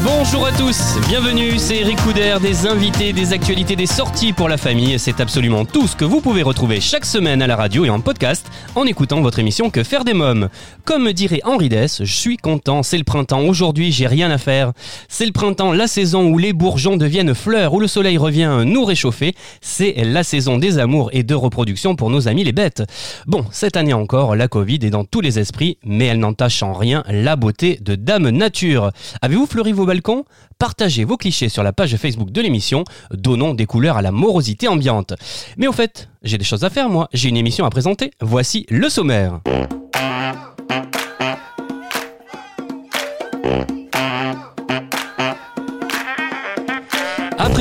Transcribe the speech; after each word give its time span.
Bonjour 0.00 0.46
à 0.46 0.52
tous, 0.52 0.96
bienvenue, 1.06 1.58
c'est 1.58 1.80
Eric 1.80 1.98
Couder, 1.98 2.36
des 2.40 2.66
invités, 2.66 3.12
des 3.12 3.34
actualités, 3.34 3.76
des 3.76 3.86
sorties 3.86 4.32
pour 4.32 4.48
la 4.48 4.56
famille. 4.56 4.98
C'est 4.98 5.20
absolument 5.20 5.66
tout 5.66 5.86
ce 5.86 5.94
que 5.94 6.06
vous 6.06 6.22
pouvez 6.22 6.42
retrouver 6.42 6.80
chaque 6.80 7.04
semaine 7.04 7.42
à 7.42 7.46
la 7.46 7.56
radio 7.56 7.84
et 7.84 7.90
en 7.90 8.00
podcast 8.00 8.50
en 8.74 8.86
écoutant 8.86 9.20
votre 9.20 9.38
émission 9.38 9.68
Que 9.68 9.82
faire 9.82 10.04
des 10.04 10.14
mômes. 10.14 10.48
Comme 10.86 11.12
dirait 11.12 11.42
Henri 11.44 11.68
Dess, 11.68 12.04
je 12.04 12.12
suis 12.12 12.38
content, 12.38 12.82
c'est 12.82 12.96
le 12.96 13.04
printemps, 13.04 13.42
aujourd'hui 13.42 13.92
j'ai 13.92 14.06
rien 14.06 14.30
à 14.30 14.38
faire. 14.38 14.72
C'est 15.08 15.26
le 15.26 15.32
printemps, 15.32 15.72
la 15.72 15.86
saison 15.86 16.26
où 16.26 16.38
les 16.38 16.54
bourgeons 16.54 16.96
deviennent 16.96 17.34
fleurs, 17.34 17.74
où 17.74 17.80
le 17.80 17.86
soleil 17.86 18.16
revient 18.16 18.62
nous 18.64 18.86
réchauffer. 18.86 19.34
C'est 19.60 19.94
la 20.04 20.24
saison 20.24 20.56
des 20.56 20.78
amours 20.78 21.10
et 21.12 21.22
de 21.22 21.34
reproduction 21.34 21.96
pour 21.96 22.08
nos 22.08 22.28
amis 22.28 22.44
les 22.44 22.52
bêtes. 22.52 22.82
Bon, 23.26 23.44
cette 23.50 23.76
année 23.76 23.92
encore, 23.92 24.36
la 24.36 24.48
Covid 24.48 24.78
est 24.82 24.90
dans 24.90 25.04
tous 25.04 25.20
les 25.20 25.38
esprits, 25.38 25.76
mais 25.84 26.06
elle 26.06 26.20
n'entache 26.20 26.62
en 26.62 26.72
rien 26.72 27.04
la 27.10 27.36
beauté 27.36 27.78
de 27.82 27.94
Dame 27.94 28.30
Nature. 28.30 28.90
Avez-vous 29.20 29.46
fleuri 29.46 29.72
vos 29.72 29.81
balcons 29.86 30.24
Partagez 30.58 31.04
vos 31.04 31.16
clichés 31.16 31.48
sur 31.48 31.62
la 31.62 31.72
page 31.72 31.96
Facebook 31.96 32.30
de 32.30 32.40
l'émission, 32.40 32.84
donnons 33.10 33.54
des 33.54 33.66
couleurs 33.66 33.96
à 33.96 34.02
la 34.02 34.12
morosité 34.12 34.68
ambiante. 34.68 35.14
Mais 35.56 35.66
au 35.66 35.72
fait, 35.72 36.08
j'ai 36.22 36.38
des 36.38 36.44
choses 36.44 36.64
à 36.64 36.70
faire 36.70 36.88
moi, 36.88 37.08
j'ai 37.12 37.28
une 37.28 37.36
émission 37.36 37.64
à 37.64 37.70
présenter, 37.70 38.12
voici 38.20 38.66
le 38.68 38.88
sommaire. 38.88 39.40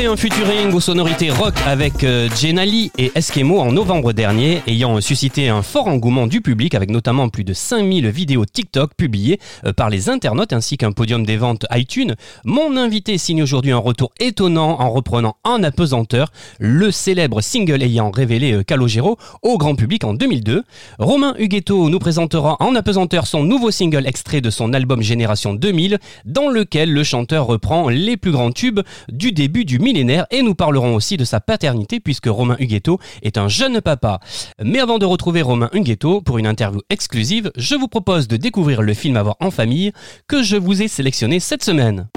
Un 0.04 0.18
featuring 0.18 0.74
aux 0.74 0.80
sonorités 0.80 1.30
rock 1.30 1.54
avec 1.68 2.04
euh, 2.04 2.28
Jenali 2.36 2.92
et 2.98 3.12
Eskimo 3.14 3.60
en 3.60 3.72
novembre 3.72 4.14
dernier, 4.14 4.62
ayant 4.66 5.00
suscité 5.00 5.48
un 5.48 5.62
fort 5.62 5.88
engouement 5.88 6.26
du 6.26 6.42
public 6.42 6.74
avec 6.74 6.90
notamment 6.90 7.30
plus 7.30 7.44
de 7.44 7.54
5000 7.54 8.10
vidéos 8.10 8.46
TikTok 8.46 8.96
publiées 8.96 9.40
euh, 9.64 9.74
par 9.74 9.92
les 9.92 10.10
internautes 10.10 10.54
ainsi 10.54 10.78
qu'un 10.78 10.92
podium 10.92 11.24
des 11.24 11.38
ventes 11.38 11.66
iTunes, 11.72 12.16
mon 12.46 12.78
invité 12.78 13.20
signe 13.20 13.44
aujourd'hui 13.44 13.72
un 13.72 13.78
retour 13.78 14.12
étonnant 14.20 14.82
en 14.82 14.90
reprenant 14.90 15.38
en 15.44 15.62
apesanteur 15.62 16.32
le 16.60 16.90
célèbre 16.90 17.42
single 17.42 17.84
ayant 17.84 18.10
révélé 18.10 18.54
euh, 18.54 18.64
Calogero 18.64 19.18
au 19.44 19.60
grand 19.60 19.76
public 19.76 20.04
en 20.04 20.16
2002. 20.16 20.64
Romain 20.98 21.36
Huguetto 21.38 21.90
nous 21.90 22.00
présentera 22.00 22.58
en 22.60 22.76
apesanteur 22.76 23.28
son 23.28 23.44
nouveau 23.44 23.70
single 23.70 24.08
extrait 24.08 24.42
de 24.42 24.50
son 24.50 24.74
album 24.74 25.04
Génération 25.04 25.54
2000 25.54 26.00
dans 26.26 26.50
lequel 26.50 26.92
le 26.92 27.04
chanteur 27.04 27.46
reprend 27.46 27.88
les 27.88 28.18
plus 28.18 28.32
grands 28.32 28.52
tubes 28.52 28.82
du 29.12 29.32
début 29.32 29.64
du 29.64 29.78
et 29.98 30.42
nous 30.42 30.56
parlerons 30.56 30.96
aussi 30.96 31.18
de 31.18 31.26
sa 31.26 31.40
paternité 31.40 32.00
puisque 32.00 32.28
Romain 32.28 32.56
Huguetto 32.60 33.00
est 33.24 33.38
un 33.38 33.48
jeune 33.48 33.82
papa. 33.82 34.20
Mais 34.64 34.80
avant 34.80 35.00
de 35.00 35.06
retrouver 35.06 35.42
Romain 35.42 35.70
Huguetto 35.74 36.22
pour 36.22 36.38
une 36.38 36.48
interview 36.48 36.82
exclusive, 36.90 37.52
je 37.58 37.76
vous 37.76 37.88
propose 37.88 38.28
de 38.28 38.38
découvrir 38.38 38.82
le 38.82 38.94
film 38.94 39.18
à 39.18 39.24
voir 39.24 39.36
en 39.40 39.52
famille 39.52 39.92
que 40.28 40.44
je 40.44 40.56
vous 40.56 40.82
ai 40.82 40.88
sélectionné 40.88 41.40
cette 41.40 41.64
semaine. 41.64 42.08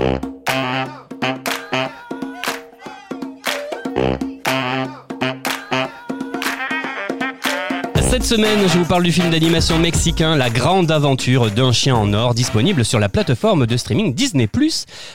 Cette 8.14 8.26
semaine, 8.26 8.60
je 8.68 8.78
vous 8.78 8.84
parle 8.84 9.02
du 9.02 9.10
film 9.10 9.28
d'animation 9.30 9.76
mexicain 9.76 10.36
La 10.36 10.48
Grande 10.48 10.92
Aventure 10.92 11.50
d'un 11.50 11.72
chien 11.72 11.96
en 11.96 12.12
or, 12.12 12.32
disponible 12.32 12.84
sur 12.84 13.00
la 13.00 13.08
plateforme 13.08 13.66
de 13.66 13.76
streaming 13.76 14.14
Disney+. 14.14 14.48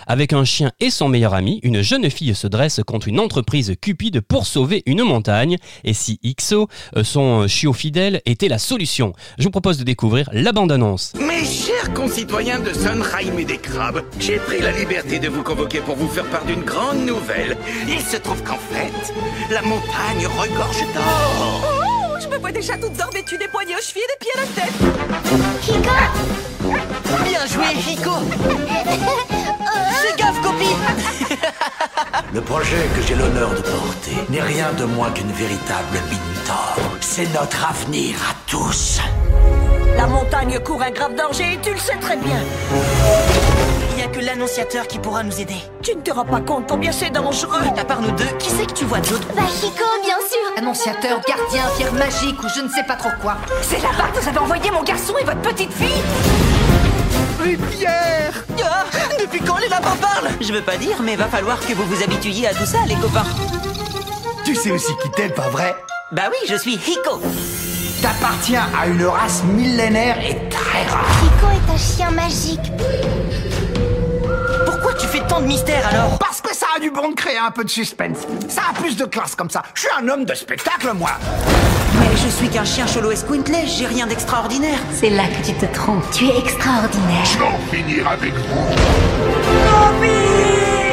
Avec 0.06 0.34
un 0.34 0.44
chien 0.44 0.74
et 0.82 0.90
son 0.90 1.08
meilleur 1.08 1.34
ami, 1.34 1.62
une 1.64 1.82
jeune 1.82 2.10
fille 2.10 2.36
se 2.36 2.46
dresse 2.46 2.82
contre 2.86 3.08
une 3.08 3.22
entreprise 3.22 3.74
cupide 3.82 4.20
pour 4.20 4.46
sauver 4.46 4.84
une 4.86 5.04
montagne. 5.04 5.56
Et 5.86 5.94
si 5.94 6.20
XO, 6.26 6.68
euh, 6.98 7.06
son 7.06 7.48
chiot 7.48 7.72
fidèle, 7.72 8.20
était 8.26 8.50
la 8.50 8.58
solution? 8.58 9.14
Je 9.38 9.46
vous 9.46 9.50
propose 9.50 9.78
de 9.78 9.86
découvrir 9.86 10.30
la 10.34 10.52
bande-annonce. 10.52 11.14
Mes 11.26 11.46
chers 11.46 11.94
concitoyens 11.94 12.60
de 12.60 12.74
Sunheim 12.74 13.40
et 13.40 13.46
des 13.46 13.60
Crabes, 13.60 14.04
j'ai 14.20 14.40
pris 14.40 14.60
la 14.60 14.74
liberté 14.74 15.20
de 15.20 15.30
vous 15.30 15.44
convoquer 15.44 15.80
pour 15.80 15.96
vous 15.96 16.10
faire 16.10 16.26
part 16.26 16.44
d'une 16.44 16.64
grande 16.64 17.06
nouvelle. 17.06 17.56
Il 17.88 18.02
se 18.02 18.18
trouve 18.18 18.44
qu'en 18.44 18.60
fait, 18.60 19.14
la 19.54 19.62
montagne 19.62 20.28
regorge 20.38 20.84
d'or. 20.94 21.89
Je 22.22 22.28
me 22.28 22.38
vois 22.38 22.52
déjà 22.52 22.78
toute 22.78 22.94
d'or 22.94 23.10
vêtue 23.12 23.38
des 23.38 23.48
poignets 23.48 23.76
aux 23.76 23.82
chevilles 23.82 24.02
et 24.04 24.08
des 24.08 24.18
pieds 24.20 24.32
à 24.36 24.42
la 24.42 24.48
tête. 24.48 24.74
Bien 27.24 27.46
joué, 27.46 27.68
Rico 27.88 28.12
Fais 30.02 30.16
gaffe, 30.18 30.42
copine 30.42 30.78
Le 32.34 32.42
projet 32.42 32.88
que 32.96 33.02
j'ai 33.08 33.16
l'honneur 33.16 33.52
de 33.52 33.62
porter 33.62 34.18
n'est 34.30 34.42
rien 34.42 34.74
de 34.74 34.84
moins 34.84 35.12
qu'une 35.12 35.32
véritable 35.32 36.00
mine 36.10 36.44
d'or. 36.46 36.78
C'est 37.00 37.32
notre 37.34 37.66
avenir 37.70 38.16
à 38.30 38.36
tous. 38.48 39.00
La 39.96 40.08
montagne 40.08 40.60
court 40.60 40.82
un 40.82 40.92
grave 40.92 41.16
danger 41.16 41.54
et 41.54 41.60
tu 41.62 41.72
le 41.72 41.78
sais 41.80 41.98
très 41.98 42.16
bien. 42.18 42.38
Il 43.92 43.96
n'y 43.98 44.04
a 44.04 44.08
que 44.08 44.20
l'annonciateur 44.20 44.88
qui 44.88 44.98
pourra 45.00 45.24
nous 45.24 45.40
aider. 45.40 45.58
Tu 45.84 45.96
ne 45.96 46.02
te 46.02 46.12
rends 46.12 46.26
pas 46.26 46.40
compte 46.40 46.68
combien 46.70 46.92
c'est 46.92 47.10
dangereux. 47.10 47.62
À 47.78 47.84
part 47.86 48.02
nous 48.02 48.12
deux, 48.12 48.26
qui 48.40 48.50
c'est 48.50 48.66
que 48.66 48.74
tu 48.74 48.86
vois 48.86 49.00
d'autre? 49.00 49.28
Bah 49.36 49.42
Chico, 49.54 49.84
bien 50.04 50.16
sûr 50.30 50.40
Annonciateur, 50.58 51.20
gardien, 51.28 51.64
pierre 51.78 51.94
magique 51.94 52.42
ou 52.44 52.48
je 52.56 52.62
ne 52.62 52.70
sais 52.70 52.84
pas 52.84 52.96
trop 52.96 53.10
quoi. 53.22 53.38
C'est 53.62 53.82
là-bas 53.82 54.10
que 54.14 54.20
vous 54.22 54.28
avez 54.30 54.38
envoyé 54.40 54.72
mon 54.72 54.84
garçon 54.84 55.14
et 55.20 55.24
votre 55.26 55.42
petite 55.42 55.74
fille 55.74 56.04
Pierre 57.72 58.34
Ah, 58.64 58.86
Depuis 59.20 59.40
quand 59.40 59.58
les 59.58 59.70
lapins 59.70 59.96
parlent? 60.02 60.30
Je 60.42 60.52
veux 60.54 60.62
pas 60.62 60.78
dire, 60.78 60.98
mais 61.02 61.16
va 61.16 61.26
falloir 61.26 61.60
que 61.60 61.74
vous 61.74 61.84
vous 61.86 62.04
habituiez 62.04 62.48
à 62.48 62.54
tout 62.54 62.66
ça, 62.66 62.80
les 62.88 62.96
copains. 62.96 63.26
Tu 64.46 64.56
sais 64.56 64.72
aussi 64.72 64.92
qui 65.02 65.10
t'es, 65.12 65.30
pas 65.30 65.50
vrai? 65.50 65.76
Bah 66.12 66.24
oui, 66.30 66.38
je 66.50 66.56
suis 66.56 66.76
Rico. 66.76 67.22
T'appartiens 68.02 68.70
à 68.80 68.88
une 68.88 69.06
race 69.06 69.44
millénaire 69.44 70.18
et 70.20 70.38
très 70.50 70.86
rare. 70.86 71.06
Chico 71.20 71.48
est 71.52 71.70
un 71.70 71.78
chien 71.78 72.12
magique. 72.12 72.72
Pourquoi 74.66 74.94
tu 74.94 75.06
fais 75.06 75.20
tant 75.28 75.42
de 75.42 75.48
mystère 75.48 75.86
alors? 75.86 76.18
Parce 76.18 76.40
que 76.40 76.56
ça 76.56 76.68
a 76.78 76.80
du 76.80 76.92
bon 76.92 77.10
de 77.10 77.16
créer 77.16 77.38
un 77.38 77.52
peu 77.52 77.66
de 77.66 77.70
suspense. 77.70 78.20
Ça 78.48 78.62
a 78.70 78.74
plus 78.74 78.96
de 78.96 79.04
classe 79.04 79.36
comme 79.36 79.50
ça. 79.50 79.64
Je 79.74 79.82
suis 79.82 79.90
un 80.00 80.08
homme 80.08 80.24
de 80.24 80.34
spectacle, 80.34 80.94
moi. 80.96 81.10
Mais 82.00 82.16
je 82.16 82.30
suis 82.30 82.48
qu'un 82.48 82.64
chien 82.64 82.86
cholo 82.88 83.12
esquintless, 83.12 83.78
j'ai 83.78 83.88
rien 83.88 84.08
d'extraordinaire. 84.08 84.80
C'est 84.94 85.10
là 85.10 85.24
que 85.24 85.46
tu 85.46 85.54
te 85.54 85.66
trompes. 85.66 86.10
Tu 86.14 86.26
es 86.28 86.38
extraordinaire. 86.40 87.26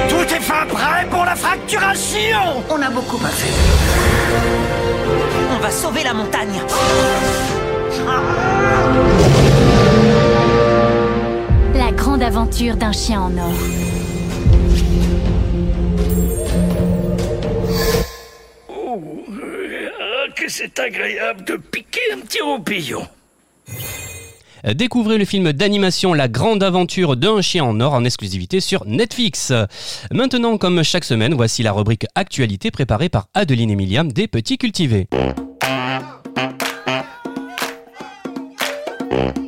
Tout 0.08 0.34
est 0.34 0.40
fin 0.40 0.66
prêt 0.68 1.06
pour 1.08 1.24
la 1.24 1.36
fracturation. 1.36 2.64
On 2.68 2.82
a 2.82 2.90
beaucoup 2.90 3.24
à 3.24 3.28
faire. 3.28 4.75
Va 5.66 5.72
sauver 5.72 6.04
la 6.04 6.14
montagne. 6.14 6.60
La 11.74 11.90
grande 11.90 12.22
aventure 12.22 12.76
d'un 12.76 12.92
chien 12.92 13.20
en 13.20 13.36
or. 13.36 13.52
Ah, 18.70 20.30
que 20.36 20.48
c'est 20.48 20.78
agréable 20.78 21.42
de 21.44 21.56
piquer 21.56 22.12
un 22.14 22.20
petit 22.20 22.42
roupillon. 22.42 23.04
Découvrez 24.72 25.18
le 25.18 25.24
film 25.24 25.52
d'animation 25.52 26.14
La 26.14 26.28
Grande 26.28 26.62
Aventure 26.62 27.16
d'un 27.16 27.40
chien 27.40 27.64
en 27.64 27.80
or 27.80 27.92
en 27.92 28.04
exclusivité 28.04 28.60
sur 28.60 28.84
Netflix. 28.84 29.52
Maintenant, 30.12 30.58
comme 30.58 30.84
chaque 30.84 31.04
semaine, 31.04 31.34
voici 31.34 31.64
la 31.64 31.72
rubrique 31.72 32.06
Actualité 32.14 32.70
préparée 32.70 33.08
par 33.08 33.26
Adeline 33.34 33.70
et 33.70 33.76
Miliam 33.76 34.12
des 34.12 34.28
Petits 34.28 34.58
Cultivés. 34.58 35.08
Yeah. 39.16 39.45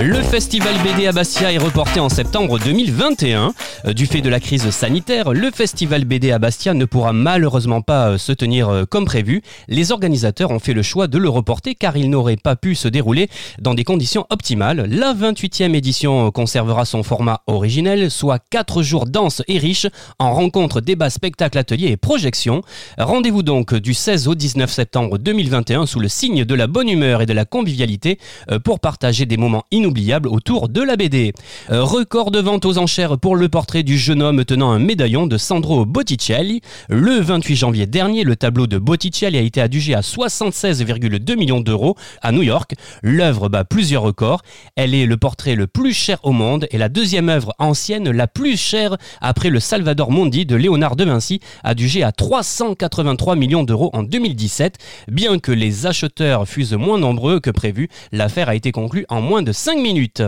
Le 0.00 0.22
festival 0.22 0.72
BD 0.84 1.08
à 1.08 1.12
Bastia 1.12 1.52
est 1.52 1.58
reporté 1.58 1.98
en 1.98 2.08
septembre 2.08 2.60
2021. 2.60 3.52
Euh, 3.84 3.92
Du 3.92 4.06
fait 4.06 4.20
de 4.20 4.28
la 4.28 4.38
crise 4.38 4.70
sanitaire, 4.70 5.32
le 5.32 5.50
festival 5.50 6.04
BD 6.04 6.30
à 6.30 6.38
Bastia 6.38 6.72
ne 6.72 6.84
pourra 6.84 7.12
malheureusement 7.12 7.82
pas 7.82 8.10
euh, 8.10 8.18
se 8.18 8.30
tenir 8.30 8.68
euh, 8.68 8.84
comme 8.84 9.06
prévu. 9.06 9.42
Les 9.66 9.90
organisateurs 9.90 10.52
ont 10.52 10.60
fait 10.60 10.72
le 10.72 10.82
choix 10.82 11.08
de 11.08 11.18
le 11.18 11.28
reporter 11.28 11.74
car 11.74 11.96
il 11.96 12.10
n'aurait 12.10 12.36
pas 12.36 12.54
pu 12.54 12.76
se 12.76 12.86
dérouler 12.86 13.28
dans 13.60 13.74
des 13.74 13.82
conditions 13.82 14.24
optimales. 14.30 14.86
La 14.88 15.14
28e 15.14 15.74
édition 15.74 16.30
conservera 16.30 16.84
son 16.84 17.02
format 17.02 17.40
originel, 17.48 18.08
soit 18.12 18.38
4 18.50 18.82
jours 18.82 19.04
denses 19.04 19.42
et 19.48 19.58
riches 19.58 19.88
en 20.20 20.32
rencontres, 20.32 20.80
débats, 20.80 21.10
spectacles, 21.10 21.58
ateliers 21.58 21.88
et 21.88 21.96
projections. 21.96 22.62
Rendez-vous 22.98 23.42
donc 23.42 23.74
du 23.74 23.94
16 23.94 24.28
au 24.28 24.36
19 24.36 24.70
septembre 24.70 25.18
2021 25.18 25.86
sous 25.86 25.98
le 25.98 26.08
signe 26.08 26.44
de 26.44 26.54
la 26.54 26.68
bonne 26.68 26.88
humeur 26.88 27.20
et 27.20 27.26
de 27.26 27.32
la 27.32 27.44
convivialité 27.44 28.20
pour 28.62 28.78
partager 28.78 29.26
des 29.26 29.36
moments 29.36 29.64
inoubliables 29.88 29.98
inoubliable 29.98 30.28
autour 30.28 30.68
de 30.68 30.82
la 30.82 30.96
BD. 30.96 31.32
Euh, 31.70 31.82
record 31.82 32.30
de 32.30 32.40
vente 32.40 32.66
aux 32.66 32.78
enchères 32.78 33.18
pour 33.18 33.36
le 33.36 33.48
portrait 33.48 33.82
du 33.82 33.96
jeune 33.96 34.22
homme 34.22 34.44
tenant 34.44 34.70
un 34.70 34.78
médaillon 34.78 35.26
de 35.26 35.38
Sandro 35.38 35.86
Botticelli. 35.86 36.60
Le 36.88 37.20
28 37.20 37.56
janvier 37.56 37.86
dernier, 37.86 38.22
le 38.22 38.36
tableau 38.36 38.66
de 38.66 38.78
Botticelli 38.78 39.38
a 39.38 39.40
été 39.40 39.60
adjugé 39.60 39.94
à 39.94 40.00
76,2 40.00 41.36
millions 41.36 41.60
d'euros 41.60 41.96
à 42.20 42.32
New 42.32 42.42
York. 42.42 42.74
L'œuvre 43.02 43.48
bat 43.48 43.64
plusieurs 43.64 44.02
records. 44.02 44.42
Elle 44.76 44.94
est 44.94 45.06
le 45.06 45.16
portrait 45.16 45.54
le 45.54 45.66
plus 45.66 45.94
cher 45.94 46.18
au 46.22 46.32
monde 46.32 46.66
et 46.70 46.78
la 46.78 46.88
deuxième 46.88 47.30
œuvre 47.30 47.54
ancienne 47.58 48.10
la 48.10 48.26
plus 48.26 48.58
chère 48.58 48.96
après 49.20 49.48
le 49.48 49.60
Salvador 49.60 50.10
Mondi 50.10 50.44
de 50.44 50.54
Léonard 50.56 50.96
de 50.96 51.04
Vinci, 51.04 51.40
adjugé 51.64 52.02
à 52.02 52.12
383 52.12 53.36
millions 53.36 53.64
d'euros 53.64 53.90
en 53.94 54.02
2017. 54.02 54.76
Bien 55.08 55.38
que 55.38 55.52
les 55.52 55.86
acheteurs 55.86 56.46
fussent 56.46 56.72
moins 56.72 56.98
nombreux 56.98 57.40
que 57.40 57.50
prévu, 57.50 57.88
l'affaire 58.12 58.48
a 58.50 58.54
été 58.54 58.70
conclue 58.70 59.06
en 59.08 59.22
moins 59.22 59.42
de 59.42 59.52
5 59.52 59.77
minutes. 59.80 60.22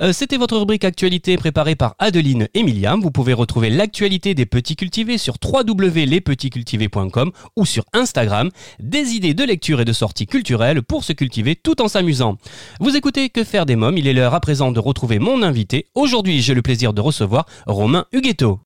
Euh, 0.00 0.12
C'était 0.12 0.36
votre 0.36 0.56
rubrique 0.56 0.84
actualité 0.84 1.36
préparée 1.36 1.76
par 1.76 1.94
Adeline 1.98 2.48
et 2.54 2.62
Miliam. 2.62 3.00
Vous 3.00 3.10
pouvez 3.10 3.32
retrouver 3.32 3.70
l'actualité 3.70 4.34
des 4.34 4.46
petits 4.46 4.76
cultivés 4.76 5.18
sur 5.18 5.36
www.lespetitscultivés.com 5.42 7.32
ou 7.56 7.66
sur 7.66 7.84
Instagram. 7.92 8.50
Des 8.80 9.12
idées 9.14 9.34
de 9.34 9.44
lecture 9.44 9.80
et 9.80 9.84
de 9.84 9.92
sorties 9.92 10.26
culturelles 10.26 10.82
pour 10.82 11.04
se 11.04 11.12
cultiver 11.12 11.56
tout 11.56 11.80
en 11.80 11.88
s'amusant. 11.88 12.36
Vous 12.80 12.96
écoutez 12.96 13.30
Que 13.30 13.44
faire 13.44 13.66
des 13.66 13.76
mômes? 13.76 13.98
Il 13.98 14.06
est 14.06 14.12
l'heure 14.12 14.34
à 14.34 14.40
présent 14.40 14.72
de 14.72 14.80
retrouver 14.80 15.18
mon 15.18 15.42
invité. 15.42 15.86
Aujourd'hui, 15.94 16.42
j'ai 16.42 16.54
le 16.54 16.62
plaisir 16.62 16.92
de 16.92 17.00
recevoir 17.00 17.46
Romain 17.66 18.06
Huguetto. 18.12 18.60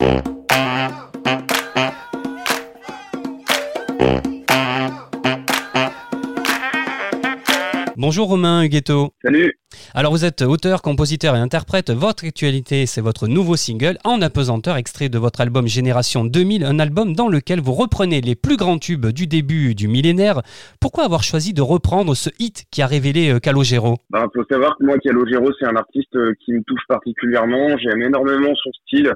Bonjour 8.00 8.28
Romain 8.28 8.62
Huguetto. 8.62 9.10
Salut. 9.22 9.58
Alors 9.92 10.12
vous 10.12 10.24
êtes 10.24 10.40
auteur, 10.40 10.80
compositeur 10.80 11.36
et 11.36 11.38
interprète. 11.38 11.90
Votre 11.90 12.24
actualité, 12.24 12.86
c'est 12.86 13.02
votre 13.02 13.28
nouveau 13.28 13.56
single 13.56 13.98
en 14.04 14.22
apesanteur, 14.22 14.78
extrait 14.78 15.10
de 15.10 15.18
votre 15.18 15.42
album 15.42 15.66
Génération 15.66 16.24
2000, 16.24 16.64
un 16.64 16.78
album 16.78 17.12
dans 17.12 17.28
lequel 17.28 17.60
vous 17.60 17.74
reprenez 17.74 18.22
les 18.22 18.36
plus 18.36 18.56
grands 18.56 18.78
tubes 18.78 19.08
du 19.08 19.26
début 19.26 19.74
du 19.74 19.86
millénaire. 19.86 20.40
Pourquoi 20.80 21.04
avoir 21.04 21.22
choisi 21.22 21.52
de 21.52 21.60
reprendre 21.60 22.14
ce 22.14 22.30
hit 22.38 22.64
qui 22.70 22.80
a 22.80 22.86
révélé 22.86 23.34
euh, 23.34 23.38
Calogero? 23.38 23.98
Ben, 24.08 24.26
faut 24.34 24.44
savoir 24.50 24.78
que 24.78 24.84
moi, 24.86 24.96
Calogero, 24.96 25.50
c'est 25.60 25.66
un 25.66 25.76
artiste 25.76 26.16
euh, 26.16 26.32
qui 26.42 26.54
me 26.54 26.62
touche 26.62 26.80
particulièrement. 26.88 27.76
J'aime 27.76 28.00
énormément 28.00 28.54
son 28.54 28.70
style. 28.86 29.12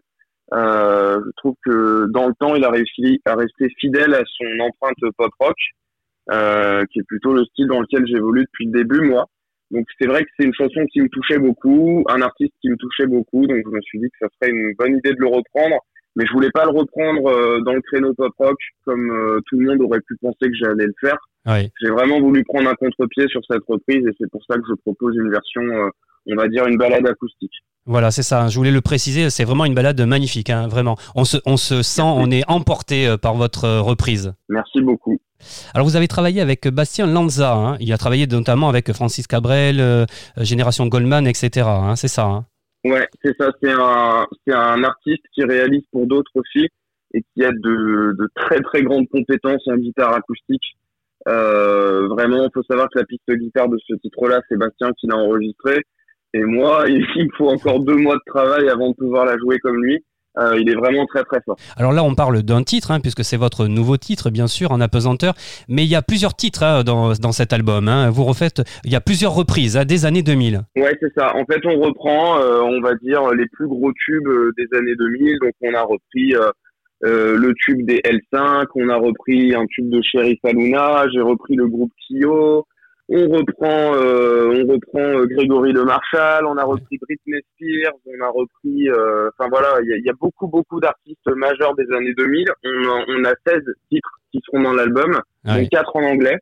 Euh, 0.53 1.21
je 1.25 1.31
trouve 1.39 1.55
que 1.65 2.05
dans 2.13 2.27
le 2.29 2.35
temps, 2.39 2.55
il 2.55 2.63
a 2.63 2.71
réussi 2.71 3.23
à 3.25 3.35
rester 3.35 3.71
fidèle 3.81 4.13
à 4.13 4.23
son 4.27 4.63
empreinte 4.63 5.15
pop 5.17 5.33
rock, 5.41 5.57
euh, 6.31 6.85
qui 6.91 7.01
est 7.01 7.07
plutôt 7.07 7.33
le 7.33 7.45
style 7.45 7.67
dans 7.67 7.81
lequel 7.81 8.07
j'évolue 8.07 8.45
depuis 8.45 8.67
le 8.67 8.73
début, 8.73 9.01
moi. 9.01 9.27
Donc 9.71 9.87
c'est 9.99 10.07
vrai 10.07 10.23
que 10.23 10.31
c'est 10.39 10.47
une 10.47 10.55
chanson 10.55 10.85
qui 10.93 11.01
me 11.01 11.09
touchait 11.09 11.39
beaucoup, 11.39 12.05
un 12.09 12.23
artiste 12.23 12.53
qui 12.61 12.71
me 12.71 12.77
touchait 12.77 13.07
beaucoup, 13.07 13.47
donc 13.47 13.59
je 13.65 13.71
me 13.71 13.81
suis 13.83 13.99
dit 13.99 14.07
que 14.07 14.19
ça 14.21 14.29
serait 14.35 14.53
une 14.53 14.75
bonne 14.79 14.97
idée 14.97 15.13
de 15.13 15.21
le 15.21 15.29
reprendre. 15.29 15.79
Mais 16.17 16.25
je 16.27 16.33
voulais 16.33 16.51
pas 16.53 16.65
le 16.65 16.71
reprendre 16.71 17.27
euh, 17.27 17.61
dans 17.63 17.73
le 17.73 17.81
créneau 17.81 18.15
pop 18.15 18.33
rock 18.39 18.57
comme 18.85 19.11
euh, 19.11 19.41
tout 19.47 19.59
le 19.59 19.67
monde 19.67 19.83
aurait 19.83 20.01
pu 20.07 20.17
penser 20.21 20.49
que 20.49 20.55
j'allais 20.55 20.87
le 20.87 20.95
faire. 21.01 21.19
Oui. 21.47 21.71
J'ai 21.83 21.91
vraiment 21.91 22.21
voulu 22.21 22.45
prendre 22.45 22.71
un 22.71 22.75
contre-pied 22.75 23.27
sur 23.29 23.41
cette 23.51 23.65
reprise 23.67 24.07
et 24.07 24.15
c'est 24.21 24.31
pour 24.31 24.43
ça 24.49 24.57
que 24.57 24.63
je 24.69 24.75
propose 24.75 25.17
une 25.17 25.31
version, 25.31 25.63
euh, 25.63 25.89
on 26.27 26.37
va 26.37 26.47
dire 26.47 26.67
une 26.67 26.77
balade 26.77 27.07
acoustique. 27.07 27.53
Voilà, 27.87 28.11
c'est 28.11 28.23
ça. 28.23 28.49
Je 28.49 28.57
voulais 28.57 28.71
le 28.71 28.81
préciser. 28.81 29.29
C'est 29.31 29.45
vraiment 29.45 29.65
une 29.67 29.75
balade 29.75 30.01
magnifique, 30.01 30.49
hein, 30.51 30.69
vraiment. 30.69 30.97
On 31.15 31.25
se, 31.25 31.37
on 31.45 31.57
se 31.57 31.83
sent, 31.83 32.03
on 32.03 32.31
est 32.31 32.43
emporté 32.49 33.07
euh, 33.07 33.17
par 33.19 33.35
votre 33.35 33.65
euh, 33.65 33.81
reprise. 33.83 34.33
Merci 34.49 34.81
beaucoup. 34.81 35.19
Alors 35.75 35.87
vous 35.87 35.95
avez 35.97 36.09
travaillé 36.09 36.41
avec 36.41 36.67
Bastien 36.69 37.07
Lanza. 37.07 37.53
hein. 37.55 37.77
Il 37.81 37.93
a 37.93 37.99
travaillé 37.99 38.27
notamment 38.27 38.71
avec 38.71 38.91
Francis 38.95 39.27
Cabrel, 39.27 39.79
euh, 39.81 40.07
Génération 40.39 40.87
Goldman, 40.87 41.27
etc. 41.27 41.67
hein, 41.69 41.97
c'est 41.97 42.09
ça. 42.09 42.25
hein. 42.25 42.47
Ouais, 42.87 43.07
c'est 43.23 43.37
ça. 43.39 43.51
C'est 43.63 43.73
un, 43.73 44.27
c'est 44.47 44.55
un 44.55 44.83
artiste 44.85 45.23
qui 45.35 45.45
réalise 45.45 45.83
pour 45.93 46.07
d'autres 46.07 46.31
aussi 46.35 46.69
et 47.13 47.23
qui 47.35 47.45
a 47.45 47.51
de, 47.53 48.17
de 48.19 48.29
très 48.35 48.61
très 48.61 48.83
grandes 48.83 49.09
compétences 49.11 49.63
en 49.69 49.77
guitare 49.77 50.15
acoustique. 50.15 50.65
Euh, 51.29 52.09
vraiment, 52.09 52.43
il 52.45 52.51
faut 52.53 52.63
savoir 52.65 52.89
que 52.93 52.99
la 52.99 53.05
piste 53.05 53.23
de 53.29 53.35
guitare 53.35 53.69
de 53.69 53.79
ce 53.87 53.95
titre-là, 53.97 54.41
c'est 54.49 54.57
Bastien 54.59 54.91
qui 54.99 55.07
l'a 55.07 55.17
enregistré. 55.17 55.83
Et 56.35 56.43
moi, 56.43 56.85
il 56.89 56.99
me 57.01 57.31
faut 57.39 57.49
encore 57.49 57.81
deux 57.81 57.97
mois 57.97 58.17
de 58.17 58.23
travail 58.27 58.69
avant 58.69 58.91
de 58.91 58.95
pouvoir 58.95 59.25
la 59.25 59.39
jouer 59.39 59.59
comme 59.61 59.83
lui. 59.83 60.05
Euh, 60.37 60.59
il 60.59 60.69
est 60.69 60.75
vraiment 60.75 61.07
très 61.07 61.23
très 61.23 61.41
fort. 61.45 61.55
Alors 61.77 61.93
là, 61.93 62.03
on 62.03 62.17
parle 62.17 62.43
d'un 62.43 62.65
titre, 62.65 62.91
hein, 62.91 62.99
puisque 62.99 63.23
c'est 63.23 63.37
votre 63.37 63.69
nouveau 63.69 63.97
titre, 63.97 64.31
bien 64.31 64.49
sûr, 64.49 64.73
en 64.73 64.81
apesanteur. 64.81 65.35
Mais 65.69 65.85
il 65.85 65.89
y 65.89 65.95
a 65.95 66.03
plusieurs 66.03 66.35
titres 66.35 66.65
hein, 66.65 66.83
dans, 66.83 67.13
dans 67.13 67.31
cet 67.31 67.53
album. 67.53 67.87
hein. 67.87 68.11
Vous 68.11 68.25
refaites, 68.25 68.63
il 68.85 68.91
y 68.91 68.97
a 68.97 69.01
plusieurs 69.01 69.33
reprises 69.33 69.77
des 69.77 70.07
années 70.07 70.25
2000. 70.25 70.63
Ouais, 70.75 70.99
c'est 71.01 71.13
ça. 71.17 71.37
En 71.37 71.45
fait, 71.45 71.65
on 71.65 71.79
reprend, 71.79 72.41
euh, 72.41 72.63
on 72.63 72.81
va 72.81 72.97
dire, 72.97 73.31
les 73.31 73.47
plus 73.47 73.69
gros 73.69 73.93
tubes 73.93 74.27
euh, 74.27 74.51
des 74.59 74.67
années 74.77 74.97
2000. 74.99 75.39
Donc, 75.41 75.53
on 75.61 75.73
a 75.73 75.83
repris 75.83 76.35
euh, 77.05 77.37
le 77.37 77.53
tube 77.65 77.87
des 77.87 77.99
L5, 77.99 78.67
on 78.75 78.89
a 78.89 78.97
repris 78.97 79.55
un 79.55 79.67
tube 79.67 79.89
de 79.89 80.01
Sheriff 80.03 80.39
Aluna, 80.45 81.05
j'ai 81.13 81.21
repris 81.21 81.55
le 81.55 81.69
groupe 81.69 81.93
Kyo, 82.09 82.67
on 83.09 83.29
reprend, 83.29 83.95
euh, 83.95 84.65
on 84.67 84.73
reprend 84.73 85.21
euh, 85.21 85.27
Grégory 85.27 85.73
Le 85.73 85.85
Marchal, 85.85 86.47
on 86.47 86.57
a 86.57 86.65
repris 86.65 86.99
Britney 86.99 87.41
Spears, 87.53 87.93
on 88.07 88.25
a 88.25 88.29
repris, 88.29 88.89
euh, 88.89 89.29
enfin 89.37 89.49
voilà, 89.51 89.79
il 89.83 89.89
y 89.89 89.93
a, 89.93 89.97
il 89.97 90.05
y 90.05 90.11
a 90.11 90.15
beaucoup 90.19 90.49
beaucoup 90.49 90.81
d'artistes 90.81 91.27
majeurs 91.27 91.75
des 91.75 91.85
années 91.95 92.15
2000. 92.15 92.49
On 92.65 92.69
a, 92.69 93.05
on 93.09 93.25
a 93.25 93.35
16 93.47 93.63
titres 93.91 94.21
qui 94.33 94.41
seront 94.47 94.63
dans 94.63 94.73
l'album, 94.73 95.21
dont 95.45 95.67
4 95.71 95.97
en 95.97 96.03
anglais. 96.03 96.39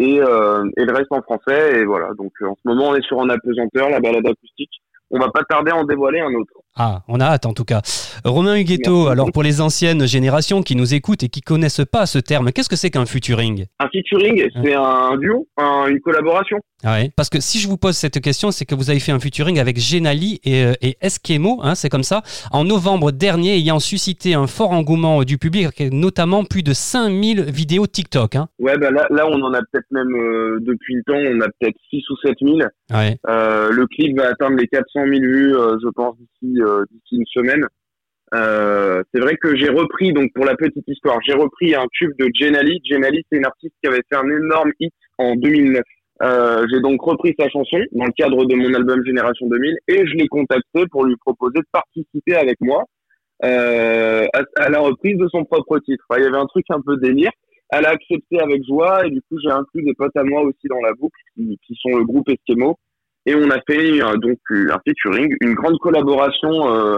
Et, 0.00 0.20
euh, 0.20 0.64
et 0.76 0.84
le 0.84 0.92
reste 0.92 1.10
en 1.10 1.22
français 1.22 1.80
et 1.80 1.84
voilà 1.84 2.14
donc 2.16 2.30
euh, 2.40 2.46
en 2.46 2.54
ce 2.54 2.68
moment 2.68 2.90
on 2.90 2.94
est 2.94 3.02
sur 3.02 3.20
un 3.20 3.28
apesanteur 3.30 3.90
la 3.90 3.98
balade 3.98 4.24
acoustique 4.24 4.70
on 5.10 5.18
va 5.18 5.28
pas 5.28 5.42
tarder 5.42 5.72
à 5.72 5.76
en 5.76 5.82
dévoiler 5.82 6.20
un 6.20 6.32
autre 6.34 6.52
Ah, 6.78 7.02
on 7.08 7.20
a 7.20 7.24
hâte 7.24 7.44
en 7.46 7.52
tout 7.52 7.64
cas. 7.64 7.82
Romain 8.24 8.56
Huguetto, 8.56 9.08
alors 9.08 9.32
pour 9.32 9.42
les 9.42 9.60
anciennes 9.60 10.06
générations 10.06 10.62
qui 10.62 10.76
nous 10.76 10.94
écoutent 10.94 11.22
et 11.24 11.28
qui 11.28 11.40
connaissent 11.40 11.82
pas 11.90 12.06
ce 12.06 12.18
terme, 12.18 12.52
qu'est-ce 12.52 12.68
que 12.68 12.76
c'est 12.76 12.90
qu'un 12.90 13.04
featuring? 13.06 13.66
Un 13.80 13.88
featuring 13.88 14.48
c'est 14.62 14.74
un 14.74 15.16
duo 15.16 15.48
un- 15.56 15.86
une 15.88 16.00
collaboration 16.00 16.58
Ah 16.84 16.94
ouais. 16.94 17.10
Parce 17.16 17.28
que 17.28 17.40
si 17.40 17.58
je 17.58 17.68
vous 17.68 17.76
pose 17.76 17.96
cette 17.96 18.20
question, 18.20 18.50
c'est 18.50 18.64
que 18.64 18.74
vous 18.74 18.90
avez 18.90 19.00
fait 19.00 19.12
un 19.12 19.18
featuring 19.20 19.58
avec 19.58 19.78
Genali 19.78 20.40
et, 20.44 20.64
euh, 20.64 20.72
et 20.80 20.96
Eskimo, 21.00 21.58
hein, 21.62 21.74
c'est 21.74 21.88
comme 21.88 22.02
ça, 22.04 22.22
en 22.52 22.64
novembre 22.64 23.10
dernier, 23.10 23.56
ayant 23.56 23.80
suscité 23.80 24.34
un 24.34 24.46
fort 24.46 24.70
engouement 24.70 25.24
du 25.24 25.38
public, 25.38 25.80
notamment 25.92 26.44
plus 26.44 26.62
de 26.62 26.72
5000 26.72 27.42
vidéos 27.42 27.86
TikTok. 27.86 28.36
Hein. 28.36 28.48
Ouais, 28.60 28.76
bah 28.78 28.90
là, 28.92 29.06
là, 29.10 29.26
on 29.28 29.40
en 29.42 29.52
a 29.52 29.58
peut-être 29.60 29.86
même, 29.90 30.14
euh, 30.14 30.58
depuis 30.60 30.94
le 30.94 31.02
temps, 31.04 31.18
on 31.36 31.40
a 31.40 31.48
peut-être 31.58 31.76
6 31.90 32.02
ou 32.10 32.16
7 32.24 32.36
000. 32.40 32.58
Ouais. 32.92 33.18
Euh, 33.28 33.70
le 33.70 33.86
clip 33.86 34.16
va 34.16 34.28
atteindre 34.28 34.56
les 34.56 34.68
400 34.68 35.00
000 35.04 35.10
vues, 35.20 35.56
euh, 35.56 35.76
je 35.82 35.88
pense, 35.94 36.14
d'ici 36.16 36.60
d'ici 36.90 37.16
une 37.16 37.26
semaine. 37.26 37.66
Euh, 38.34 39.02
c'est 39.12 39.20
vrai 39.20 39.36
que 39.36 39.56
j'ai 39.56 39.70
repris, 39.70 40.12
donc 40.12 40.30
pour 40.34 40.44
la 40.44 40.54
petite 40.54 40.86
histoire, 40.86 41.18
j'ai 41.26 41.34
repris 41.34 41.74
un 41.74 41.86
tube 41.92 42.12
de 42.18 42.28
Jenali. 42.34 42.80
Jenali, 42.84 43.24
c'est 43.30 43.38
une 43.38 43.46
artiste 43.46 43.74
qui 43.82 43.88
avait 43.88 44.02
fait 44.08 44.16
un 44.16 44.28
énorme 44.28 44.72
hit 44.80 44.92
en 45.18 45.34
2009. 45.34 45.82
Euh, 46.20 46.66
j'ai 46.70 46.80
donc 46.80 47.00
repris 47.00 47.34
sa 47.38 47.48
chanson 47.48 47.78
dans 47.92 48.04
le 48.04 48.12
cadre 48.12 48.44
de 48.44 48.54
mon 48.54 48.74
album 48.74 49.04
Génération 49.06 49.46
2000 49.46 49.76
et 49.86 50.04
je 50.04 50.14
l'ai 50.14 50.26
contacté 50.26 50.84
pour 50.90 51.04
lui 51.04 51.14
proposer 51.16 51.58
de 51.58 51.66
participer 51.70 52.34
avec 52.34 52.56
moi 52.60 52.82
euh, 53.44 54.26
à, 54.56 54.68
la 54.68 54.80
reprise 54.80 55.16
de 55.16 55.28
son 55.28 55.44
propre 55.44 55.78
titre. 55.78 56.04
Il 56.16 56.24
y 56.24 56.26
avait 56.26 56.36
un 56.36 56.46
truc 56.46 56.64
un 56.70 56.80
peu 56.80 56.96
délire. 56.96 57.30
Elle 57.70 57.86
a 57.86 57.90
accepté 57.90 58.40
avec 58.40 58.64
joie 58.66 59.06
et 59.06 59.10
du 59.10 59.20
coup 59.22 59.38
j'ai 59.40 59.50
inclus 59.50 59.84
des 59.84 59.94
potes 59.94 60.16
à 60.16 60.24
moi 60.24 60.42
aussi 60.42 60.66
dans 60.68 60.80
la 60.80 60.92
boucle 60.94 61.20
qui, 61.34 61.56
qui 61.64 61.78
sont 61.80 61.96
le 61.96 62.04
groupe 62.04 62.28
Eskimo 62.28 62.76
et 63.28 63.34
on 63.34 63.50
a 63.50 63.60
fait 63.68 64.02
euh, 64.02 64.16
donc 64.16 64.38
euh, 64.50 64.72
un 64.72 64.78
featuring, 64.86 65.34
une 65.42 65.52
grande 65.52 65.78
collaboration 65.80 66.74
euh, 66.74 66.96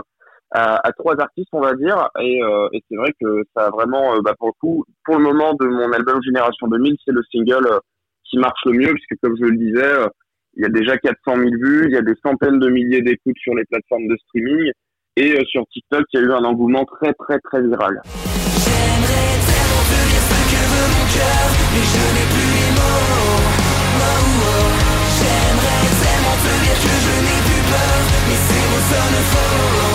à, 0.53 0.93
trois 0.97 1.21
artistes 1.21 1.49
on 1.53 1.61
va 1.61 1.75
dire. 1.75 2.09
Et, 2.21 2.41
c'est 2.89 2.97
vrai 2.97 3.13
que 3.21 3.43
ça 3.55 3.67
a 3.67 3.71
vraiment 3.71 4.21
bah, 4.21 4.35
pour 4.39 4.49
le 4.49 4.53
coup 4.61 4.85
pour 5.05 5.17
le 5.17 5.25
moment 5.25 5.55
de 5.55 5.67
mon 5.67 5.93
album 5.93 6.21
Génération 6.23 6.69
2000 6.69 6.95
c'est 7.05 7.13
le 7.13 7.23
single 7.33 7.67
qui 8.25 8.39
marche 8.39 8.65
le 8.65 8.73
mieux 8.73 8.93
puisque 8.93 9.21
comme 9.23 9.37
je 9.41 9.45
le 9.45 9.57
disais 9.57 9.93
il 10.57 10.63
y 10.63 10.67
a 10.67 10.69
déjà 10.69 10.99
400 10.99 11.37
000 11.37 11.51
vues, 11.61 11.87
il 11.87 11.93
y 11.93 11.97
a 11.97 12.03
des 12.03 12.15
centaines 12.25 12.59
de 12.59 12.69
milliers 12.69 13.03
d'écoutes 13.03 13.39
sur 13.39 13.55
les 13.55 13.65
plateformes 13.65 14.09
de 14.09 14.17
streaming. 14.27 14.73
Et 15.17 15.37
sur 15.47 15.67
TikTok 15.73 16.05
il 16.13 16.21
y 16.21 16.23
a 16.23 16.27
eu 16.27 16.33
un 16.33 16.45
engouement 16.45 16.85
très 16.85 17.13
très 17.15 17.39
très 17.41 17.63
viral. 17.63 18.01
J'ai 26.83 26.89
peur 26.89 28.01
de 28.29 28.37
cette 28.49 28.91
flamme 28.91 29.81
qui 29.81 29.90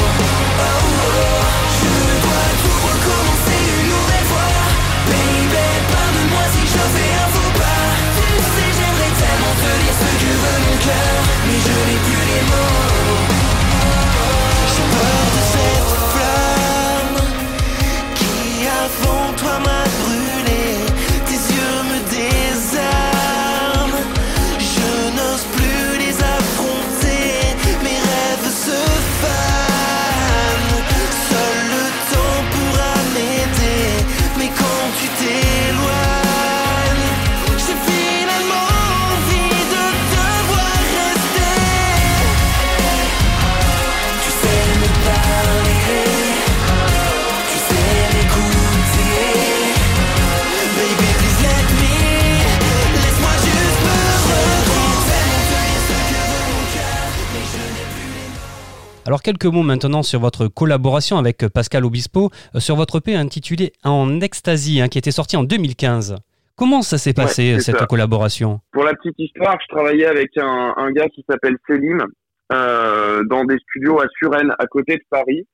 quelques 59.26 59.46
mots 59.46 59.64
maintenant 59.64 60.04
sur 60.04 60.20
votre 60.20 60.48
collaboration 60.48 61.18
avec 61.18 61.48
Pascal 61.48 61.84
Obispo 61.84 62.30
euh, 62.54 62.60
sur 62.60 62.76
votre 62.76 63.00
EP 63.00 63.16
intitulé 63.16 63.74
En 63.84 64.22
Ecstasy, 64.22 64.82
hein, 64.82 64.88
qui 64.88 65.00
était 65.00 65.10
sorti 65.10 65.36
en 65.36 65.44
2015. 65.44 66.16
Comment 66.56 66.84
ça 66.84 67.00
s'est 67.00 67.14
passé 67.14 67.60
cette 67.60 67.84
collaboration? 67.88 68.60
Pour 68.72 68.84
la 68.84 68.94
petite 68.94 69.18
histoire, 69.18 69.58
je 69.64 69.76
travaillais 69.76 70.06
avec 70.06 70.38
un, 70.38 70.76
un 70.78 70.92
gars 70.92 71.10
qui 71.10 71.26
s'appelle 71.28 71.58
Selim 71.68 72.06
euh, 72.54 73.24
dans 73.24 73.46
des 73.46 73.58
studios 73.58 74.00
à 74.00 74.06
Suresnes, 74.16 74.54
à 74.60 74.68
côté 74.68 74.98
de 74.98 75.04
Paris. 75.10 75.48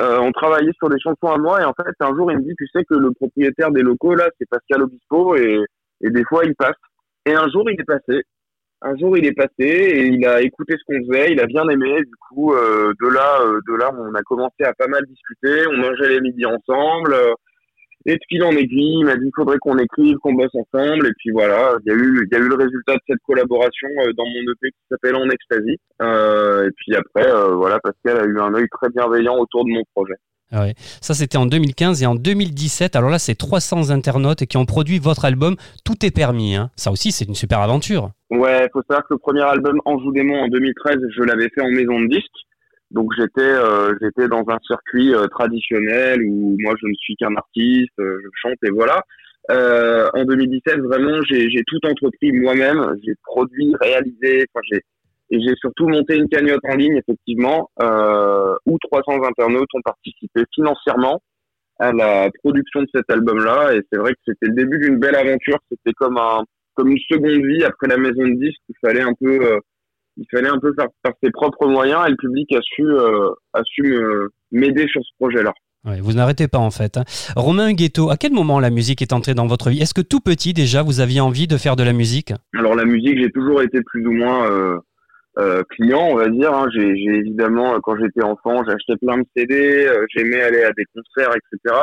Euh, 0.00 0.18
on 0.20 0.32
travaillait 0.32 0.72
sur 0.78 0.88
des 0.88 0.98
chansons 0.98 1.30
à 1.30 1.36
moi 1.36 1.60
et 1.60 1.64
en 1.64 1.74
fait 1.74 1.92
un 2.00 2.16
jour 2.16 2.32
il 2.32 2.38
me 2.38 2.44
dit 2.44 2.54
tu 2.56 2.66
sais 2.72 2.84
que 2.88 2.94
le 2.94 3.10
propriétaire 3.12 3.72
des 3.72 3.82
locaux 3.82 4.14
là 4.14 4.28
c'est 4.38 4.48
Pascal 4.48 4.82
Obispo 4.82 5.34
et, 5.34 5.58
et 6.02 6.10
des 6.10 6.22
fois 6.24 6.44
il 6.44 6.54
passe 6.54 6.76
et 7.26 7.34
un 7.34 7.48
jour 7.50 7.68
il 7.68 7.80
est 7.80 7.84
passé 7.84 8.22
un 8.82 8.96
jour 8.96 9.16
il 9.16 9.26
est 9.26 9.32
passé 9.32 9.50
et 9.58 10.06
il 10.06 10.24
a 10.26 10.40
écouté 10.40 10.74
ce 10.78 10.84
qu'on 10.86 11.04
faisait 11.06 11.32
il 11.32 11.40
a 11.40 11.46
bien 11.46 11.68
aimé 11.68 11.96
du 11.98 12.14
coup 12.28 12.52
euh, 12.52 12.92
de 13.00 13.08
là 13.08 13.40
euh, 13.42 13.60
de 13.68 13.74
là 13.74 13.90
on 13.92 14.14
a 14.14 14.22
commencé 14.22 14.62
à 14.64 14.72
pas 14.72 14.86
mal 14.86 15.04
discuter 15.06 15.66
on 15.68 15.76
mangeait 15.78 16.08
les 16.08 16.20
midis 16.20 16.46
ensemble 16.46 17.12
euh, 17.12 17.34
et 18.06 18.16
fil 18.28 18.42
en 18.44 18.52
aiguille, 18.52 19.00
il 19.00 19.04
m'a 19.04 19.16
dit 19.16 19.24
qu'il 19.24 19.32
faudrait 19.36 19.58
qu'on 19.58 19.76
écrive, 19.76 20.16
qu'on 20.18 20.32
bosse 20.32 20.54
ensemble. 20.54 21.08
Et 21.08 21.12
puis 21.18 21.30
voilà, 21.30 21.74
il 21.84 21.92
y 21.92 21.94
a 21.94 21.98
eu, 21.98 22.26
il 22.30 22.34
y 22.34 22.40
a 22.40 22.42
eu 22.42 22.48
le 22.48 22.54
résultat 22.54 22.94
de 22.94 23.00
cette 23.06 23.18
collaboration 23.26 23.88
euh, 23.98 24.12
dans 24.16 24.24
mon 24.24 24.52
EP 24.52 24.70
qui 24.70 24.86
s'appelle 24.88 25.16
En 25.16 25.28
Ecstasy. 25.28 25.76
Et 26.00 26.70
puis 26.76 26.94
après, 26.96 27.28
voilà, 27.54 27.78
Pascal 27.80 28.18
a 28.18 28.24
eu 28.24 28.40
un 28.40 28.54
œil 28.54 28.66
très 28.70 28.88
bienveillant 28.88 29.36
autour 29.36 29.64
de 29.66 29.70
mon 29.72 29.82
projet. 29.94 30.14
Ah 30.50 30.62
ouais. 30.62 30.74
Ça, 31.02 31.14
c'était 31.14 31.36
en 31.36 31.46
2015 31.46 32.02
et 32.02 32.06
en 32.06 32.14
2017. 32.14 32.96
Alors 32.96 33.10
là, 33.10 33.18
c'est 33.18 33.34
300 33.34 33.90
internautes 33.90 34.46
qui 34.46 34.56
ont 34.56 34.64
produit 34.64 34.98
votre 34.98 35.24
album 35.24 35.56
Tout 35.84 36.04
est 36.04 36.10
permis. 36.10 36.56
Hein. 36.56 36.70
Ça 36.76 36.90
aussi, 36.90 37.12
c'est 37.12 37.26
une 37.26 37.34
super 37.34 37.60
aventure. 37.60 38.10
Ouais, 38.30 38.68
faut 38.72 38.82
savoir 38.88 39.06
que 39.06 39.14
le 39.14 39.18
premier 39.18 39.42
album 39.42 39.78
des 40.14 40.22
mots 40.22 40.36
en 40.36 40.48
2013, 40.48 40.96
je 41.16 41.22
l'avais 41.22 41.48
fait 41.54 41.60
en 41.60 41.70
maison 41.70 42.00
de 42.00 42.08
disque. 42.08 42.32
Donc 42.90 43.10
j'étais 43.18 43.40
euh, 43.42 44.28
dans 44.28 44.44
un 44.48 44.58
circuit 44.66 45.14
euh, 45.14 45.26
traditionnel 45.26 46.22
où 46.26 46.56
moi 46.60 46.74
je 46.80 46.86
ne 46.86 46.94
suis 46.94 47.16
qu'un 47.16 47.36
artiste, 47.36 47.92
euh, 47.98 48.18
je 48.22 48.28
chante 48.40 48.56
et 48.64 48.70
voilà. 48.70 49.02
en 50.14 50.24
2017 50.24 50.80
vraiment 50.80 51.20
j'ai 51.28 51.62
tout 51.66 51.78
entrepris 51.84 52.32
moi-même, 52.32 52.94
j'ai 53.04 53.14
produit, 53.24 53.74
réalisé, 53.80 54.46
enfin 54.54 54.60
et 55.30 55.40
j'ai 55.40 55.54
surtout 55.56 55.88
monté 55.88 56.16
une 56.16 56.28
cagnotte 56.28 56.64
en 56.64 56.76
ligne 56.76 56.96
effectivement 56.96 57.70
où 57.80 58.78
300 58.78 59.22
internautes 59.24 59.68
ont 59.74 59.82
participé 59.82 60.42
financièrement 60.54 61.20
à 61.78 61.92
la 61.92 62.30
production 62.42 62.82
de 62.82 62.88
cet 62.94 63.10
album-là 63.10 63.74
et 63.74 63.82
c'est 63.92 63.98
vrai 63.98 64.12
que 64.12 64.18
c'était 64.26 64.46
le 64.46 64.54
début 64.54 64.78
d'une 64.78 64.98
belle 64.98 65.14
aventure, 65.14 65.58
c'était 65.70 65.92
comme 65.92 66.18
un 66.18 66.44
comme 66.74 66.90
une 66.90 66.98
seconde 67.10 67.44
vie 67.44 67.64
après 67.64 67.88
la 67.88 67.96
maison 67.96 68.22
de 68.22 68.34
disques, 68.34 68.60
il 68.68 68.74
fallait 68.80 69.02
un 69.02 69.12
peu 69.20 69.60
il 70.18 70.26
fallait 70.30 70.48
un 70.48 70.58
peu 70.58 70.72
faire 70.74 70.88
par 71.02 71.12
ses 71.22 71.30
propres 71.30 71.66
moyens 71.66 72.02
et 72.06 72.10
le 72.10 72.16
public 72.16 72.52
a 72.52 72.60
su, 72.62 72.82
euh, 72.82 73.30
a 73.54 73.62
su 73.64 73.96
m'aider 74.50 74.86
sur 74.88 75.00
ce 75.02 75.10
projet-là. 75.18 75.52
vous 75.84 76.12
n'arrêtez 76.12 76.48
pas 76.48 76.58
en 76.58 76.70
fait. 76.70 76.96
Hein. 76.96 77.04
Romain 77.36 77.72
Ghetto, 77.72 78.10
à 78.10 78.16
quel 78.16 78.32
moment 78.32 78.60
la 78.60 78.70
musique 78.70 79.00
est 79.00 79.12
entrée 79.12 79.34
dans 79.34 79.46
votre 79.46 79.70
vie? 79.70 79.80
Est-ce 79.80 79.94
que 79.94 80.00
tout 80.00 80.20
petit 80.20 80.52
déjà 80.52 80.82
vous 80.82 81.00
aviez 81.00 81.20
envie 81.20 81.46
de 81.46 81.56
faire 81.56 81.76
de 81.76 81.84
la 81.84 81.92
musique? 81.92 82.32
Alors 82.54 82.74
la 82.74 82.84
musique, 82.84 83.18
j'ai 83.18 83.30
toujours 83.30 83.62
été 83.62 83.80
plus 83.82 84.04
ou 84.06 84.12
moins 84.12 84.80
euh, 85.38 85.58
euh, 85.58 85.62
client, 85.70 86.08
on 86.10 86.16
va 86.16 86.28
dire. 86.28 86.52
Hein. 86.52 86.68
J'ai 86.74 86.90
évidemment, 87.04 87.78
quand 87.82 87.96
j'étais 87.96 88.22
enfant, 88.22 88.62
j'ai 88.64 88.74
acheté 88.74 88.96
plein 88.96 89.18
de 89.18 89.24
CD, 89.36 89.88
j'aimais 90.14 90.42
aller 90.42 90.62
à 90.62 90.72
des 90.72 90.84
concerts, 90.94 91.34
etc. 91.34 91.76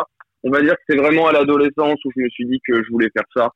On 0.43 0.51
va 0.51 0.61
dire 0.61 0.73
que 0.73 0.81
c'est 0.89 0.97
vraiment 0.97 1.27
à 1.27 1.31
l'adolescence 1.31 1.97
où 2.05 2.11
je 2.15 2.21
me 2.21 2.29
suis 2.29 2.45
dit 2.45 2.59
que 2.67 2.83
je 2.83 2.91
voulais 2.91 3.09
faire 3.15 3.25
ça 3.35 3.49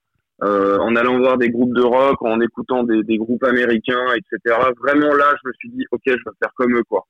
euh, 0.43 0.77
en 0.79 0.95
allant 0.95 1.17
voir 1.19 1.37
des 1.37 1.49
groupes 1.49 1.73
de 1.73 1.81
rock, 1.81 2.21
en 2.21 2.39
écoutant 2.39 2.83
des, 2.83 3.03
des, 3.03 3.17
groupes 3.17 3.43
américains, 3.43 4.05
etc. 4.15 4.55
Vraiment 4.81 5.13
là, 5.13 5.25
je 5.43 5.49
me 5.49 5.53
suis 5.59 5.69
dit, 5.69 5.85
ok, 5.91 6.01
je 6.05 6.11
vais 6.13 6.35
faire 6.41 6.53
comme 6.55 6.75
eux, 6.75 6.83
quoi. 6.87 7.05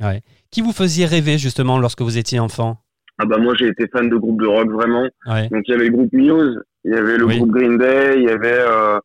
Ouais. 0.00 0.22
Qui 0.50 0.60
vous 0.60 0.72
faisiez 0.72 1.06
rêver 1.06 1.38
justement 1.38 1.78
lorsque 1.78 2.02
vous 2.02 2.18
étiez 2.18 2.40
enfant? 2.40 2.78
Ah 3.18 3.26
bah 3.26 3.38
moi 3.38 3.54
j'ai 3.56 3.68
été 3.68 3.86
fan 3.86 4.08
de 4.08 4.16
groupes 4.16 4.40
de 4.40 4.46
rock 4.48 4.68
vraiment. 4.72 5.08
Ouais. 5.26 5.48
Donc 5.48 5.62
il 5.68 5.70
y 5.70 5.74
avait 5.74 5.84
le 5.84 5.92
groupe 5.92 6.12
Muse, 6.12 6.60
il 6.84 6.92
y 6.92 6.96
avait 6.96 7.16
le 7.16 7.26
groupe 7.26 7.50
Green 7.50 7.78
Day, 7.78 8.14
il 8.16 8.24
y 8.24 8.28
avait 8.28 8.58
euh, 8.58 8.98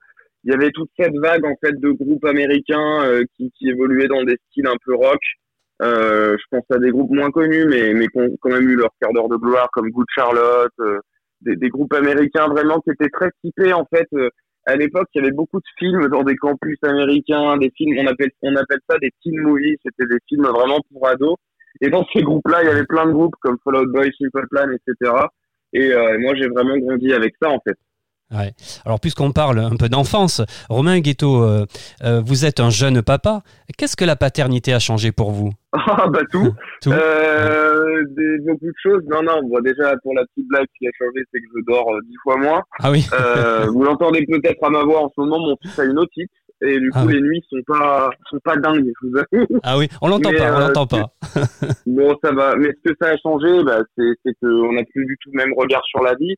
il 0.43 0.51
y 0.51 0.53
avait 0.53 0.71
toute 0.71 0.89
cette 0.97 1.15
vague 1.17 1.45
en 1.45 1.55
fait 1.63 1.79
de 1.79 1.91
groupes 1.91 2.25
américains 2.25 3.03
euh, 3.03 3.23
qui, 3.35 3.51
qui 3.57 3.69
évoluaient 3.69 4.07
dans 4.07 4.23
des 4.23 4.37
styles 4.49 4.67
un 4.67 4.77
peu 4.85 4.95
rock. 4.95 5.19
Euh, 5.81 6.35
je 6.37 6.43
pense 6.51 6.65
à 6.71 6.77
des 6.77 6.91
groupes 6.91 7.11
moins 7.11 7.31
connus 7.31 7.65
mais 7.65 7.93
mais 7.93 8.07
qui 8.07 8.19
ont 8.19 8.35
quand 8.41 8.49
même 8.49 8.67
eu 8.67 8.75
leur 8.75 8.89
quart 8.99 9.13
d'heure 9.13 9.29
de 9.29 9.37
gloire 9.37 9.69
comme 9.71 9.89
Good 9.89 10.07
Charlotte, 10.13 10.73
euh, 10.81 10.99
des, 11.41 11.55
des, 11.55 11.69
groupes 11.69 11.93
américains 11.93 12.49
vraiment 12.49 12.81
qui 12.81 12.91
étaient 12.91 13.09
très 13.09 13.29
typés 13.43 13.71
en 13.73 13.85
fait. 13.85 14.07
Euh, 14.13 14.29
à 14.65 14.75
l'époque, 14.75 15.07
il 15.13 15.21
y 15.21 15.25
avait 15.25 15.33
beaucoup 15.33 15.57
de 15.59 15.65
films 15.77 16.09
dans 16.09 16.23
des 16.23 16.35
campus 16.35 16.77
américains, 16.83 17.57
des 17.57 17.71
films, 17.75 17.97
on 17.97 18.07
appelle, 18.07 18.29
on 18.41 18.55
appelle 18.55 18.79
ça 18.89 18.97
des 18.99 19.11
teen 19.23 19.39
movies, 19.39 19.77
c'était 19.83 20.05
des 20.05 20.19
films 20.27 20.45
vraiment 20.45 20.79
pour 20.91 21.07
ados. 21.07 21.37
Et 21.81 21.89
dans 21.89 22.05
ces 22.13 22.21
groupes-là, 22.21 22.63
il 22.63 22.67
y 22.67 22.69
avait 22.69 22.85
plein 22.85 23.05
de 23.05 23.11
groupes 23.11 23.35
comme 23.41 23.57
Fall 23.63 23.77
Out 23.77 23.91
Boy, 23.91 24.11
Simple 24.19 24.47
Plan, 24.49 24.67
etc. 24.69 25.13
Et 25.73 25.91
euh, 25.91 26.19
moi, 26.19 26.35
j'ai 26.35 26.47
vraiment 26.47 26.77
grandi 26.77 27.13
avec 27.13 27.35
ça, 27.41 27.49
en 27.49 27.59
fait. 27.65 27.77
Ouais. 28.31 28.53
Alors, 28.85 28.99
puisqu'on 28.99 29.31
parle 29.31 29.57
un 29.57 29.75
peu 29.75 29.89
d'enfance, 29.89 30.41
Romain 30.69 30.99
Ghetto, 30.99 31.41
euh, 31.41 31.65
euh, 32.03 32.21
vous 32.23 32.45
êtes 32.45 32.59
un 32.59 32.69
jeune 32.69 33.01
papa. 33.01 33.41
Qu'est-ce 33.77 33.95
que 33.95 34.05
la 34.05 34.15
paternité 34.15 34.71
a 34.71 34.79
changé 34.79 35.11
pour 35.11 35.31
vous 35.31 35.51
Ah, 35.73 36.07
bah 36.07 36.19
tout. 36.31 36.53
tout 36.81 36.91
euh, 36.91 38.03
des, 38.09 38.37
beaucoup 38.45 38.65
de 38.65 38.73
choses. 38.83 39.01
Non, 39.09 39.23
non, 39.23 39.41
bon, 39.43 39.59
déjà, 39.61 39.95
pour 40.03 40.13
la 40.13 40.23
petite 40.25 40.47
blague, 40.47 40.67
qui 40.77 40.87
a 40.87 40.91
changé, 40.99 41.25
c'est 41.33 41.39
que 41.39 41.45
je 41.55 41.63
dors 41.65 41.91
euh, 41.91 41.99
dix 42.07 42.15
fois 42.21 42.37
moins. 42.37 42.61
Ah 42.79 42.91
oui 42.91 43.07
Vous 43.73 43.83
l'entendez 43.83 44.23
peut-être 44.27 44.63
à 44.63 44.69
ma 44.69 44.83
voix 44.83 45.01
en 45.01 45.09
ce 45.09 45.21
moment, 45.21 45.39
mon 45.39 45.57
fils 45.61 45.79
a 45.79 45.85
une 45.85 45.97
otite. 45.97 46.31
Et 46.61 46.77
du 46.77 46.91
coup, 46.91 46.99
ah 47.03 47.11
les 47.11 47.21
nuits 47.21 47.41
sont 47.49 47.61
pas, 47.65 48.09
sont 48.29 48.39
pas 48.43 48.57
dingues, 48.57 48.91
je 49.01 49.07
vous 49.07 49.17
avoue. 49.17 49.47
Ah 49.63 49.77
oui, 49.77 49.87
on 50.01 50.09
l'entend 50.09 50.31
pas, 50.33 50.55
on 50.55 50.59
l'entend 50.59 50.87
pas. 50.87 51.05
bon, 51.87 52.15
ça 52.21 52.33
va. 52.33 52.57
Mais 52.57 52.67
ce 52.67 52.91
que 52.91 52.95
ça 53.01 53.11
a 53.11 53.17
changé, 53.17 53.63
bah, 53.63 53.79
c'est 53.97 54.33
qu'on 54.41 54.73
n'a 54.73 54.83
plus 54.83 55.05
du 55.05 55.17
tout 55.21 55.29
le 55.33 55.37
même 55.37 55.53
regard 55.57 55.83
sur 55.85 56.03
la 56.03 56.15
vie 56.15 56.35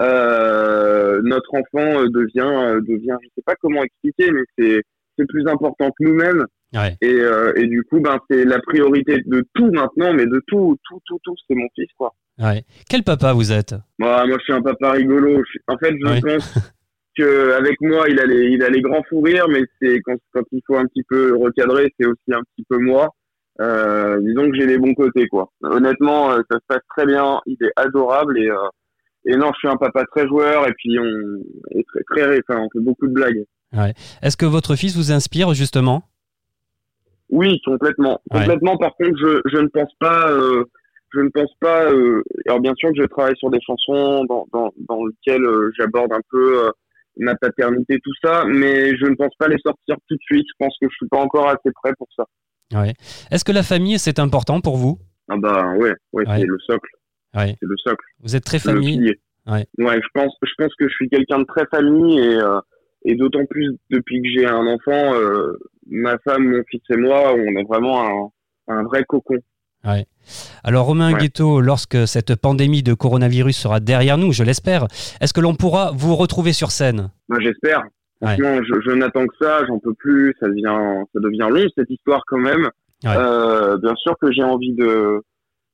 euh, 0.00 1.20
notre 1.24 1.54
enfant 1.54 2.02
euh, 2.02 2.08
devient, 2.08 2.40
euh, 2.40 2.80
devient, 2.80 3.16
je 3.22 3.28
sais 3.34 3.42
pas 3.44 3.56
comment 3.60 3.82
expliquer, 3.82 4.30
mais 4.30 4.42
c'est 4.56 4.82
c'est 5.18 5.26
plus 5.26 5.46
important 5.48 5.90
que 5.90 6.04
nous-mêmes. 6.04 6.46
Ouais. 6.72 6.96
Et, 7.00 7.12
euh, 7.12 7.52
et 7.56 7.66
du 7.66 7.82
coup, 7.82 8.00
ben 8.00 8.18
c'est 8.30 8.44
la 8.44 8.60
priorité 8.60 9.20
de 9.24 9.44
tout 9.54 9.70
maintenant, 9.72 10.12
mais 10.12 10.26
de 10.26 10.40
tout, 10.46 10.76
tout, 10.88 11.00
tout, 11.06 11.18
tout, 11.24 11.34
c'est 11.48 11.56
mon 11.56 11.66
fils, 11.74 11.88
quoi. 11.96 12.14
Ouais. 12.38 12.62
Quel 12.88 13.02
papa 13.02 13.32
vous 13.32 13.50
êtes? 13.50 13.74
Bah, 13.98 14.24
Moi, 14.26 14.36
je 14.38 14.44
suis 14.44 14.52
un 14.52 14.62
papa 14.62 14.92
rigolo. 14.92 15.42
En 15.66 15.76
fait, 15.78 15.94
je 16.00 16.06
ouais. 16.06 16.20
pense 16.20 16.54
que 17.16 17.52
avec 17.52 17.80
moi, 17.80 18.04
il 18.08 18.20
a 18.20 18.26
les, 18.26 18.50
il 18.50 18.62
a 18.62 18.68
les 18.68 18.80
grands 18.80 19.02
fous 19.08 19.22
rires, 19.22 19.48
mais 19.48 19.62
c'est 19.80 20.00
quand, 20.02 20.16
quand 20.32 20.44
il 20.52 20.60
faut 20.66 20.76
un 20.76 20.86
petit 20.86 21.02
peu 21.08 21.36
recadrer, 21.36 21.92
c'est 21.98 22.06
aussi 22.06 22.32
un 22.32 22.42
petit 22.54 22.64
peu 22.68 22.78
moi. 22.78 23.08
Euh, 23.60 24.20
disons 24.20 24.48
que 24.48 24.56
j'ai 24.56 24.66
les 24.66 24.78
bons 24.78 24.94
côtés, 24.94 25.26
quoi. 25.26 25.50
Honnêtement, 25.62 26.30
ça 26.36 26.58
se 26.58 26.66
passe 26.68 26.82
très 26.96 27.06
bien. 27.06 27.40
Il 27.46 27.56
est 27.60 27.72
adorable 27.74 28.38
et 28.38 28.50
et 29.24 29.36
non, 29.36 29.50
je 29.54 29.58
suis 29.58 29.68
un 29.68 29.76
papa 29.76 30.04
très 30.06 30.26
joueur 30.26 30.66
et 30.68 30.72
puis 30.72 30.98
on 30.98 31.78
est 31.78 31.84
très, 31.86 32.02
très, 32.04 32.40
enfin, 32.48 32.60
on 32.62 32.68
fait 32.70 32.84
beaucoup 32.84 33.06
de 33.06 33.12
blagues. 33.12 33.44
Ouais. 33.76 33.92
Est-ce 34.22 34.36
que 34.36 34.46
votre 34.46 34.76
fils 34.76 34.96
vous 34.96 35.12
inspire 35.12 35.52
justement? 35.54 36.04
Oui, 37.30 37.60
complètement. 37.64 38.20
Ouais. 38.30 38.40
Complètement. 38.40 38.78
Par 38.78 38.94
contre, 38.96 39.18
je, 39.20 39.40
je 39.52 39.58
ne 39.58 39.68
pense 39.68 39.92
pas, 40.00 40.30
euh, 40.30 40.64
je 41.12 41.20
ne 41.20 41.28
pense 41.28 41.52
pas. 41.60 41.92
Euh, 41.92 42.22
alors 42.46 42.60
bien 42.60 42.72
sûr 42.76 42.88
que 42.90 43.02
je 43.02 43.06
travaille 43.06 43.36
sur 43.36 43.50
des 43.50 43.60
chansons 43.60 44.24
dans, 44.24 44.46
dans, 44.52 44.72
dans 44.88 45.04
lesquelles 45.04 45.44
euh, 45.44 45.70
j'aborde 45.78 46.12
un 46.12 46.22
peu 46.30 46.66
euh, 46.66 46.70
ma 47.18 47.34
paternité, 47.34 47.98
tout 48.02 48.14
ça, 48.24 48.44
mais 48.46 48.96
je 48.96 49.04
ne 49.04 49.14
pense 49.14 49.34
pas 49.38 49.48
les 49.48 49.58
sortir 49.58 49.96
tout 50.08 50.14
de 50.14 50.22
suite. 50.22 50.46
Je 50.48 50.64
pense 50.64 50.74
que 50.80 50.88
je 50.88 50.94
suis 50.94 51.08
pas 51.08 51.18
encore 51.18 51.48
assez 51.48 51.70
prêt 51.82 51.92
pour 51.98 52.08
ça. 52.16 52.24
Ouais. 52.72 52.94
Est-ce 53.30 53.44
que 53.44 53.52
la 53.52 53.62
famille 53.62 53.98
c'est 53.98 54.18
important 54.18 54.60
pour 54.60 54.76
vous? 54.78 54.98
Ah 55.28 55.36
bah 55.36 55.74
ouais, 55.76 55.92
ouais, 56.14 56.26
ouais. 56.26 56.38
c'est 56.38 56.46
le 56.46 56.58
socle. 56.60 56.90
Ouais. 57.34 57.56
C'est 57.60 57.68
le 57.68 57.76
socle. 57.76 58.04
Vous 58.22 58.36
êtes 58.36 58.44
très 58.44 58.58
famille. 58.58 59.14
Ouais. 59.46 59.66
ouais, 59.78 60.00
je 60.02 60.08
pense, 60.12 60.32
je 60.42 60.52
pense 60.58 60.74
que 60.78 60.88
je 60.88 60.92
suis 60.94 61.08
quelqu'un 61.08 61.38
de 61.38 61.44
très 61.44 61.64
famille 61.70 62.18
et, 62.18 62.36
euh, 62.36 62.60
et 63.04 63.14
d'autant 63.14 63.46
plus 63.48 63.76
depuis 63.90 64.20
que 64.20 64.28
j'ai 64.28 64.46
un 64.46 64.66
enfant, 64.66 65.14
euh, 65.14 65.58
ma 65.86 66.18
femme, 66.18 66.50
mon 66.50 66.62
fils 66.70 66.82
et 66.90 66.96
moi, 66.96 67.34
on 67.34 67.58
est 67.58 67.64
vraiment 67.66 68.30
un, 68.68 68.74
un 68.74 68.82
vrai 68.82 69.04
cocon. 69.04 69.38
Ouais. 69.84 70.06
Alors 70.64 70.86
Romain 70.86 71.12
ouais. 71.14 71.18
Ghetto, 71.20 71.60
lorsque 71.62 72.06
cette 72.06 72.34
pandémie 72.34 72.82
de 72.82 72.92
coronavirus 72.92 73.56
sera 73.56 73.80
derrière 73.80 74.18
nous, 74.18 74.32
je 74.32 74.42
l'espère, 74.42 74.86
est-ce 75.20 75.32
que 75.32 75.40
l'on 75.40 75.54
pourra 75.54 75.92
vous 75.94 76.14
retrouver 76.16 76.52
sur 76.52 76.70
scène? 76.70 77.10
Moi, 77.28 77.38
J'espère. 77.40 77.84
Franchement, 78.20 78.58
je, 78.64 78.80
je 78.84 78.90
n'attends 78.96 79.26
que 79.26 79.36
ça, 79.40 79.64
j'en 79.66 79.78
peux 79.78 79.94
plus, 79.94 80.34
ça 80.40 80.48
devient, 80.48 81.04
ça 81.14 81.20
devient 81.20 81.48
long 81.50 81.68
cette 81.76 81.88
histoire 81.88 82.22
quand 82.26 82.38
même. 82.38 82.68
Euh, 83.06 83.78
bien 83.78 83.94
sûr 83.94 84.16
que 84.20 84.32
j'ai 84.32 84.42
envie 84.42 84.74
de, 84.74 85.22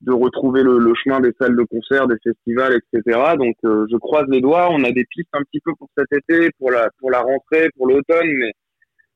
de 0.05 0.13
retrouver 0.13 0.63
le, 0.63 0.93
chemin 1.03 1.19
des 1.19 1.31
salles 1.39 1.55
de 1.55 1.63
concert, 1.63 2.07
des 2.07 2.17
festivals, 2.23 2.77
etc. 2.77 3.19
Donc 3.37 3.55
euh, 3.65 3.85
je 3.91 3.97
croise 3.97 4.25
les 4.29 4.41
doigts. 4.41 4.69
On 4.71 4.83
a 4.83 4.91
des 4.91 5.05
pistes 5.05 5.29
un 5.33 5.43
petit 5.43 5.59
peu 5.59 5.73
pour 5.77 5.89
cet 5.97 6.07
été, 6.11 6.49
pour 6.59 6.71
la 6.71 6.89
pour 6.99 7.11
la 7.11 7.21
rentrée, 7.21 7.69
pour 7.75 7.87
l'automne, 7.87 8.27
mais 8.27 8.53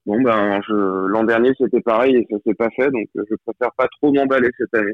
bon 0.05 0.21
ben 0.21 0.61
je 0.67 0.73
l'an 1.07 1.23
dernier 1.23 1.51
c'était 1.57 1.81
pareil 1.81 2.15
et 2.15 2.27
ça 2.29 2.37
s'est 2.45 2.53
pas 2.53 2.69
fait 2.75 2.89
donc 2.91 3.07
je 3.15 3.35
préfère 3.45 3.71
pas 3.77 3.87
trop 3.99 4.11
m'emballer 4.13 4.49
cette 4.57 4.73
année. 4.75 4.93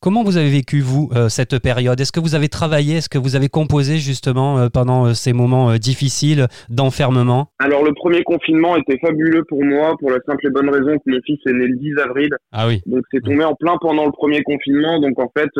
Comment 0.00 0.24
vous 0.24 0.36
avez 0.36 0.50
vécu 0.50 0.80
vous 0.80 1.10
euh, 1.14 1.28
cette 1.28 1.58
période? 1.58 2.00
Est-ce 2.00 2.12
que 2.12 2.20
vous 2.20 2.34
avez 2.34 2.48
travaillé? 2.48 2.96
Est-ce 2.96 3.08
que 3.08 3.18
vous 3.18 3.36
avez 3.36 3.48
composé 3.48 3.98
justement 3.98 4.58
euh, 4.58 4.68
pendant 4.68 5.06
euh, 5.06 5.14
ces 5.14 5.32
moments 5.32 5.76
difficiles 5.76 6.46
d'enfermement? 6.68 7.50
Alors 7.58 7.84
le 7.84 7.92
premier 7.92 8.22
confinement 8.22 8.76
était 8.76 8.98
fabuleux 8.98 9.44
pour 9.48 9.62
moi 9.62 9.94
pour 9.98 10.10
la 10.10 10.18
simple 10.26 10.46
et 10.46 10.50
bonne 10.50 10.70
raison 10.70 10.96
que 10.98 11.10
mon 11.10 11.20
fils 11.24 11.38
est 11.46 11.52
né 11.52 11.66
le 11.66 11.76
10 11.76 11.98
avril. 11.98 12.30
Ah 12.52 12.66
oui. 12.66 12.82
Donc 12.86 13.04
c'est 13.12 13.22
tombé 13.22 13.44
en 13.44 13.54
plein 13.54 13.76
pendant 13.80 14.06
le 14.06 14.12
premier 14.12 14.42
confinement 14.42 15.00
donc 15.00 15.18
en 15.18 15.30
fait 15.36 15.50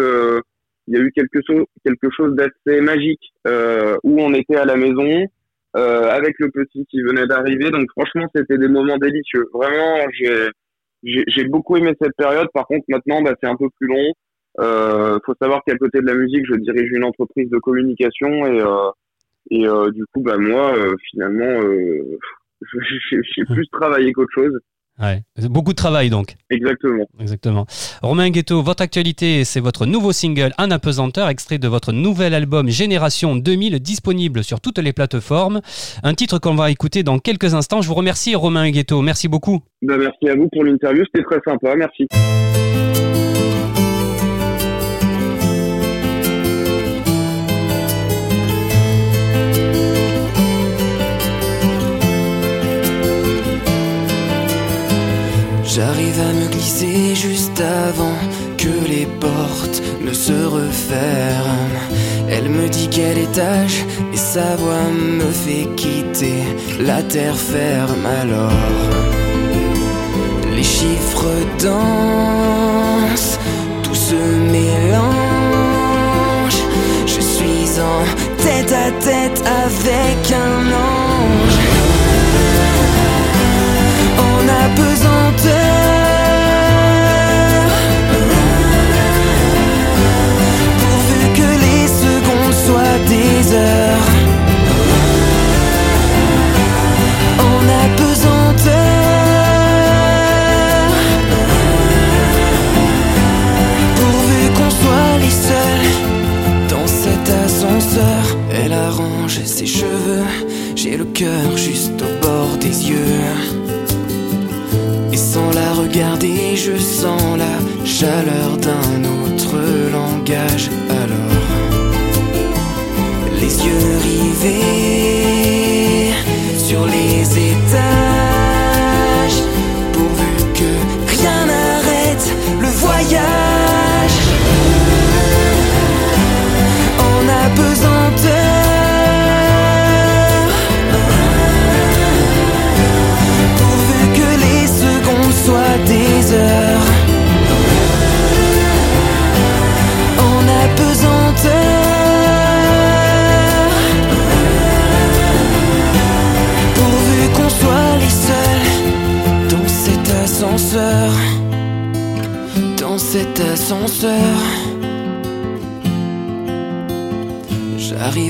il 0.88 0.94
y 0.94 0.96
a 0.96 1.00
eu 1.00 1.12
quelque 1.12 1.40
chose 1.46 1.64
quelque 1.84 2.08
chose 2.16 2.34
d'assez 2.36 2.80
magique 2.80 3.32
où 3.44 4.20
on 4.20 4.32
était 4.34 4.56
à 4.56 4.64
la 4.64 4.76
maison 4.76 5.26
euh, 5.76 6.08
avec 6.10 6.34
le 6.38 6.50
petit 6.50 6.86
qui 6.86 7.02
venait 7.02 7.26
d'arriver. 7.26 7.70
Donc 7.70 7.90
franchement, 7.90 8.26
c'était 8.34 8.58
des 8.58 8.68
moments 8.68 8.98
délicieux. 8.98 9.46
Vraiment, 9.52 10.06
j'ai 10.12 10.48
j'ai 11.02 11.44
beaucoup 11.44 11.76
aimé 11.76 11.92
cette 12.00 12.16
période. 12.16 12.48
Par 12.52 12.66
contre, 12.66 12.84
maintenant, 12.88 13.22
bah, 13.22 13.34
c'est 13.40 13.48
un 13.48 13.56
peu 13.56 13.68
plus 13.78 13.88
long. 13.88 14.12
Euh, 14.58 15.18
faut 15.24 15.34
savoir 15.40 15.62
qu'à 15.64 15.76
côté 15.76 16.00
de 16.00 16.06
la 16.06 16.14
musique, 16.14 16.46
je 16.48 16.54
dirige 16.56 16.90
une 16.90 17.04
entreprise 17.04 17.48
de 17.50 17.58
communication 17.58 18.46
et 18.46 18.60
euh, 18.60 18.90
et 19.50 19.68
euh, 19.68 19.90
du 19.90 20.04
coup, 20.06 20.22
bah 20.22 20.38
moi, 20.38 20.74
euh, 20.76 20.96
finalement, 21.10 21.60
j'ai 23.00 23.44
plus 23.44 23.68
travaillé 23.68 24.12
qu'autre 24.12 24.32
chose. 24.34 24.58
Ouais. 25.00 25.22
Beaucoup 25.48 25.72
de 25.72 25.76
travail 25.76 26.08
donc. 26.08 26.34
Exactement. 26.50 27.06
Exactement. 27.20 27.66
Romain 28.02 28.30
Ghetto, 28.30 28.62
votre 28.62 28.82
actualité, 28.82 29.44
c'est 29.44 29.60
votre 29.60 29.84
nouveau 29.84 30.12
single 30.12 30.52
Un 30.56 30.70
apesanteur, 30.70 31.28
extrait 31.28 31.58
de 31.58 31.68
votre 31.68 31.92
nouvel 31.92 32.32
album 32.32 32.70
Génération 32.70 33.36
2000, 33.36 33.78
disponible 33.80 34.42
sur 34.42 34.60
toutes 34.60 34.78
les 34.78 34.92
plateformes. 34.92 35.60
Un 36.02 36.14
titre 36.14 36.38
qu'on 36.38 36.54
va 36.54 36.70
écouter 36.70 37.02
dans 37.02 37.18
quelques 37.18 37.54
instants. 37.54 37.82
Je 37.82 37.88
vous 37.88 37.94
remercie 37.94 38.34
Romain 38.34 38.70
Ghetto, 38.70 39.02
merci 39.02 39.28
beaucoup. 39.28 39.60
Ben, 39.82 39.98
merci 39.98 40.28
à 40.30 40.34
vous 40.34 40.48
pour 40.50 40.64
l'interview, 40.64 41.04
c'était 41.12 41.24
très 41.24 41.40
sympa, 41.44 41.74
merci. 41.76 42.06
J'arrive 55.76 56.18
à 56.20 56.32
me 56.32 56.48
glisser 56.48 57.14
juste 57.14 57.60
avant 57.60 58.16
que 58.56 58.88
les 58.88 59.04
portes 59.04 59.82
ne 60.00 60.14
se 60.14 60.32
referment. 60.32 61.82
Elle 62.30 62.48
me 62.48 62.66
dit 62.70 62.88
quel 62.90 63.18
étage 63.18 63.84
et 64.10 64.16
sa 64.16 64.56
voix 64.56 64.88
me 64.90 65.30
fait 65.30 65.68
quitter 65.76 66.44
la 66.80 67.02
terre 67.02 67.36
ferme 67.36 68.06
alors. 68.22 68.52
Les 70.56 70.62
chiffres 70.62 71.36
dansent, 71.62 73.38
tout 73.82 73.94
se 73.94 74.14
mélange. 74.54 75.02
Je 77.04 77.20
suis 77.20 77.68
en 77.82 78.02
tête 78.42 78.72
à 78.72 78.90
tête 78.92 79.42
avec 79.46 80.32
un 80.32 80.72
ange. 80.72 81.55
En 84.66 84.70
apesanteur. 84.70 85.50
Pourvu 90.80 91.28
que 91.34 91.48
les 91.64 91.86
secondes 91.86 92.52
soient 92.52 92.98
des 93.06 93.54
heures. 93.54 94.15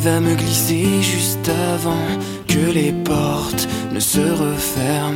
J'arrive 0.06 0.24
à 0.24 0.30
me 0.30 0.36
glisser 0.36 1.02
juste 1.02 1.48
avant 1.74 2.06
que 2.46 2.70
les 2.72 2.92
portes 2.92 3.66
ne 3.92 3.98
se 3.98 4.20
referment. 4.20 5.15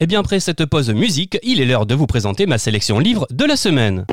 Et 0.00 0.06
bien 0.06 0.20
après 0.20 0.38
cette 0.38 0.64
pause 0.64 0.90
musique, 0.90 1.38
il 1.42 1.60
est 1.60 1.64
l'heure 1.64 1.86
de 1.86 1.94
vous 1.94 2.06
présenter 2.06 2.46
ma 2.46 2.58
sélection 2.58 3.00
livre 3.00 3.26
de 3.30 3.44
la 3.44 3.56
semaine. 3.56 4.04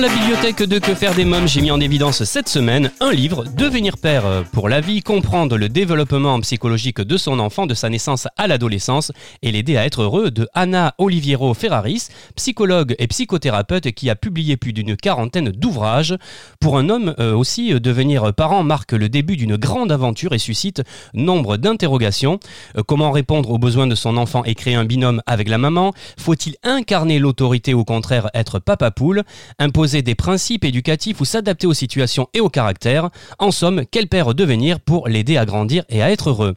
La 0.00 0.08
bibliothèque 0.08 0.62
de 0.62 0.78
Que 0.78 0.94
faire 0.94 1.14
des 1.14 1.26
mômes, 1.26 1.46
j'ai 1.46 1.60
mis 1.60 1.70
en 1.70 1.78
évidence 1.78 2.24
cette 2.24 2.48
semaine 2.48 2.90
un 3.00 3.12
livre, 3.12 3.44
Devenir 3.56 3.98
père 3.98 4.44
pour 4.52 4.70
la 4.70 4.80
vie, 4.80 5.02
comprendre 5.02 5.58
le 5.58 5.68
développement 5.68 6.40
psychologique 6.40 7.02
de 7.02 7.16
son 7.18 7.38
enfant 7.38 7.66
de 7.66 7.74
sa 7.74 7.90
naissance 7.90 8.26
à 8.38 8.46
l'adolescence 8.46 9.12
et 9.42 9.52
l'aider 9.52 9.76
à 9.76 9.84
être 9.84 10.02
heureux 10.02 10.30
de 10.30 10.48
Anna 10.54 10.94
Oliviero 10.96 11.52
Ferraris, 11.52 12.08
psychologue 12.34 12.94
et 12.98 13.08
psychothérapeute 13.08 13.90
qui 13.92 14.08
a 14.08 14.16
publié 14.16 14.56
plus 14.56 14.72
d'une 14.72 14.96
quarantaine 14.96 15.50
d'ouvrages. 15.50 16.16
Pour 16.60 16.78
un 16.78 16.88
homme 16.88 17.14
euh, 17.18 17.34
aussi, 17.34 17.74
euh, 17.74 17.80
devenir 17.80 18.32
parent 18.32 18.62
marque 18.62 18.92
le 18.92 19.10
début 19.10 19.36
d'une 19.36 19.56
grande 19.56 19.92
aventure 19.92 20.32
et 20.32 20.38
suscite 20.38 20.82
nombre 21.12 21.58
d'interrogations. 21.58 22.40
Euh, 22.78 22.82
comment 22.86 23.10
répondre 23.10 23.50
aux 23.50 23.58
besoins 23.58 23.86
de 23.86 23.94
son 23.94 24.16
enfant 24.16 24.44
et 24.44 24.54
créer 24.54 24.76
un 24.76 24.86
binôme 24.86 25.20
avec 25.26 25.48
la 25.48 25.58
maman? 25.58 25.92
Faut-il 26.18 26.56
incarner 26.62 27.18
l'autorité 27.18 27.74
ou 27.74 27.80
au 27.80 27.84
contraire 27.84 28.30
être 28.34 28.60
papa 28.60 28.90
poule 28.90 29.24
imposer 29.58 29.89
des 29.94 30.14
principes 30.14 30.64
éducatifs 30.64 31.20
ou 31.20 31.24
s'adapter 31.24 31.66
aux 31.66 31.74
situations 31.74 32.28
et 32.32 32.40
aux 32.40 32.48
caractères. 32.48 33.10
En 33.38 33.50
somme, 33.50 33.82
quel 33.90 34.06
père 34.06 34.34
devenir 34.34 34.80
pour 34.80 35.08
l'aider 35.08 35.36
à 35.36 35.44
grandir 35.44 35.84
et 35.88 36.02
à 36.02 36.10
être 36.10 36.30
heureux? 36.30 36.54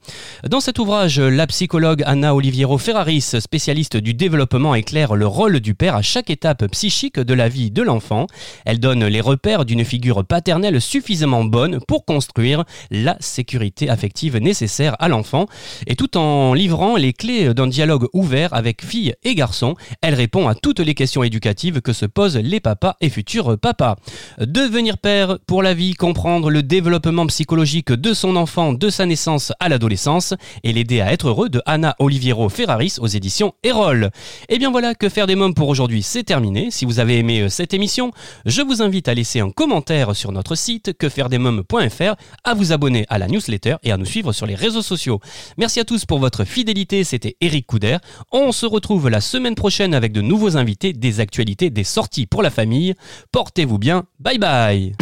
Dans 0.48 0.60
cet 0.60 0.80
ouvrage, 0.80 1.20
la 1.20 1.48
psychologue 1.48 2.04
Anna 2.06 2.36
Oliviero 2.36 2.78
Ferraris, 2.78 3.36
spécialiste 3.40 3.98
du 3.98 4.14
développement, 4.14 4.76
éclaire 4.76 5.16
le 5.16 5.28
rôle 5.28 5.60
du 5.60 5.74
père 5.74 5.96
à 5.96 6.02
chaque 6.02 6.30
étape 6.30 6.68
psychique 6.72 7.20
de 7.20 7.34
la 7.34 7.50
vie 7.50 7.72
de 7.72 7.82
l'enfant. 7.82 8.28
Elle 8.66 8.80
donne 8.80 9.06
les 9.06 9.22
repères 9.22 9.66
d'une 9.66 9.84
figure 9.84 10.24
paternelle 10.24 10.80
suffisamment 10.80 11.44
bonne 11.44 11.80
pour 11.88 12.06
construire 12.06 12.64
la 12.92 13.18
sécurité 13.20 13.90
affective 13.90 14.38
nécessaire 14.38 14.96
à 15.00 15.08
l'enfant. 15.08 15.48
Et 15.88 15.96
tout 15.96 16.18
en 16.18 16.54
livrant 16.54 16.96
les 16.96 17.14
clés 17.14 17.54
d'un 17.54 17.68
dialogue 17.68 18.08
ouvert 18.14 18.54
avec 18.54 18.84
filles 18.86 19.16
et 19.24 19.36
garçons, 19.36 19.76
elle 20.02 20.14
répond 20.14 20.48
à 20.48 20.56
toutes 20.56 20.80
les 20.80 20.94
questions 20.94 21.24
éducatives 21.24 21.82
que 21.82 21.94
se 21.94 22.06
posent 22.06 22.38
les 22.38 22.60
papas 22.60 22.96
et 23.02 23.10
futurs 23.10 23.23
papas. 23.62 23.96
Devenir 24.40 24.98
père 24.98 25.38
pour 25.46 25.64
la 25.64 25.74
vie, 25.74 25.94
comprendre 25.94 26.50
le 26.50 26.64
développement 26.64 27.28
psychologique 27.28 27.92
de 27.92 28.14
son 28.14 28.36
enfant 28.36 28.74
de 28.74 28.90
sa 28.90 29.06
naissance 29.06 29.52
à 29.60 29.70
l'adolescence 29.70 30.34
et 30.64 30.74
l'aider 30.74 31.02
à 31.02 31.12
être 31.12 31.30
heureux 31.30 31.50
de 31.50 31.62
Anna 31.66 31.96
Oliviero 32.00 32.50
Ferraris 32.50 32.96
aux 33.00 33.08
éditions 33.08 33.54
Erol. 33.64 34.12
Et 34.50 34.58
bien 34.58 34.72
voilà, 34.72 34.96
que 34.96 35.10
faire 35.10 35.28
des 35.28 35.36
mômes 35.36 35.54
pour 35.54 35.70
aujourd'hui, 35.70 36.04
c'est 36.04 36.24
terminé. 36.24 36.70
Si 36.72 36.86
vous 36.86 37.00
avez 37.00 37.18
aimé 37.18 37.42
euh, 37.42 37.50
cette 37.50 37.74
émission, 37.74 38.12
je 38.46 38.62
vous 38.62 38.82
invite 38.82 39.08
à 39.08 39.14
laisser 39.14 39.40
un 39.40 39.50
commentaire 39.50 40.16
sur 40.16 40.32
notre 40.32 40.56
site 40.56 40.98
quefairedesmômes.fr, 40.98 42.16
à 42.44 42.54
vous 42.54 42.72
abonner 42.72 43.06
à 43.10 43.18
la 43.18 43.28
newsletter 43.28 43.76
et 43.84 43.92
à 43.92 43.98
nous 43.98 44.06
suivre 44.06 44.34
sur 44.34 44.46
les 44.46 44.56
réseaux 44.56 44.82
sociaux. 44.82 45.20
Merci 45.58 45.80
à 45.80 45.86
tous 45.86 46.06
pour 46.06 46.20
votre 46.20 46.44
fidélité, 46.44 47.04
c'était 47.04 47.36
Eric 47.42 47.68
Couder. 47.68 47.98
On 48.32 48.52
se 48.52 48.66
retrouve 48.66 49.10
la 49.10 49.22
semaine 49.22 49.56
prochaine 49.56 49.94
avec 49.94 50.12
de 50.12 50.22
nouveaux 50.22 50.58
invités, 50.58 50.94
des 50.94 51.20
actualités, 51.20 51.70
des 51.70 51.84
sorties 51.84 52.26
pour 52.26 52.42
la 52.42 52.50
famille. 52.50 52.94
Portez-vous 53.32 53.78
bien, 53.80 54.06
bye 54.20 54.38
bye 54.38 54.94